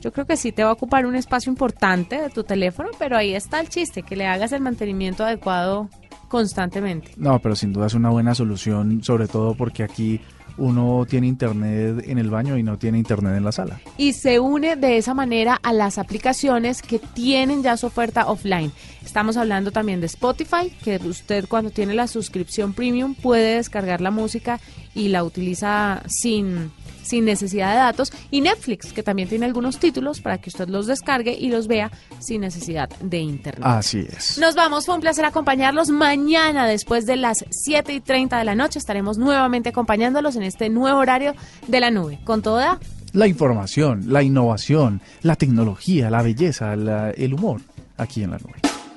yo 0.00 0.12
creo 0.12 0.26
que 0.26 0.36
sí 0.36 0.52
te 0.52 0.64
va 0.64 0.70
a 0.70 0.74
ocupar 0.74 1.06
un 1.06 1.16
espacio 1.16 1.50
importante 1.50 2.20
de 2.20 2.28
tu 2.28 2.44
teléfono, 2.44 2.90
pero 2.98 3.16
ahí 3.16 3.34
está 3.34 3.60
el 3.60 3.70
chiste, 3.70 4.02
que 4.02 4.16
le 4.16 4.26
hagas 4.26 4.52
el 4.52 4.60
mantenimiento 4.60 5.24
adecuado 5.24 5.88
constantemente. 6.28 7.12
No, 7.16 7.40
pero 7.40 7.56
sin 7.56 7.72
duda 7.72 7.86
es 7.86 7.94
una 7.94 8.10
buena 8.10 8.34
solución, 8.34 9.02
sobre 9.02 9.28
todo 9.28 9.54
porque 9.54 9.82
aquí 9.82 10.20
uno 10.58 11.06
tiene 11.08 11.26
internet 11.26 12.04
en 12.06 12.18
el 12.18 12.30
baño 12.30 12.56
y 12.56 12.62
no 12.62 12.78
tiene 12.78 12.98
internet 12.98 13.36
en 13.36 13.44
la 13.44 13.52
sala. 13.52 13.80
Y 13.96 14.12
se 14.12 14.40
une 14.40 14.76
de 14.76 14.96
esa 14.96 15.14
manera 15.14 15.58
a 15.62 15.72
las 15.72 15.98
aplicaciones 15.98 16.82
que 16.82 16.98
tienen 16.98 17.62
ya 17.62 17.76
su 17.76 17.86
oferta 17.86 18.26
offline. 18.26 18.72
Estamos 19.04 19.36
hablando 19.36 19.70
también 19.70 20.00
de 20.00 20.06
Spotify, 20.06 20.72
que 20.82 20.96
usted 20.96 21.46
cuando 21.48 21.70
tiene 21.70 21.94
la 21.94 22.06
suscripción 22.06 22.72
premium 22.72 23.14
puede 23.14 23.56
descargar 23.56 24.00
la 24.00 24.10
música 24.10 24.60
y 24.96 25.08
la 25.08 25.22
utiliza 25.22 26.02
sin 26.08 26.72
sin 27.06 27.24
necesidad 27.24 27.70
de 27.70 27.76
datos, 27.76 28.12
y 28.30 28.40
Netflix, 28.40 28.92
que 28.92 29.02
también 29.02 29.28
tiene 29.28 29.46
algunos 29.46 29.78
títulos 29.78 30.20
para 30.20 30.38
que 30.38 30.50
usted 30.50 30.68
los 30.68 30.86
descargue 30.86 31.36
y 31.38 31.50
los 31.50 31.68
vea 31.68 31.90
sin 32.18 32.40
necesidad 32.40 32.88
de 33.00 33.18
internet. 33.18 33.62
Así 33.64 34.00
es. 34.00 34.38
Nos 34.38 34.54
vamos, 34.54 34.86
fue 34.86 34.96
un 34.96 35.00
placer 35.00 35.24
acompañarlos. 35.24 35.90
Mañana, 35.90 36.66
después 36.66 37.06
de 37.06 37.16
las 37.16 37.44
7 37.50 37.92
y 37.92 38.00
30 38.00 38.38
de 38.38 38.44
la 38.44 38.54
noche, 38.54 38.78
estaremos 38.78 39.18
nuevamente 39.18 39.68
acompañándolos 39.68 40.36
en 40.36 40.42
este 40.42 40.68
nuevo 40.68 40.98
horario 40.98 41.34
de 41.68 41.80
la 41.80 41.90
nube. 41.90 42.18
Con 42.24 42.42
toda 42.42 42.80
la 43.12 43.26
información, 43.26 44.04
la 44.08 44.22
innovación, 44.22 45.00
la 45.22 45.36
tecnología, 45.36 46.10
la 46.10 46.22
belleza, 46.22 46.74
el 46.74 47.34
humor, 47.34 47.60
aquí 47.96 48.22
en 48.24 48.32
la 48.32 48.38
nube. 48.38 48.75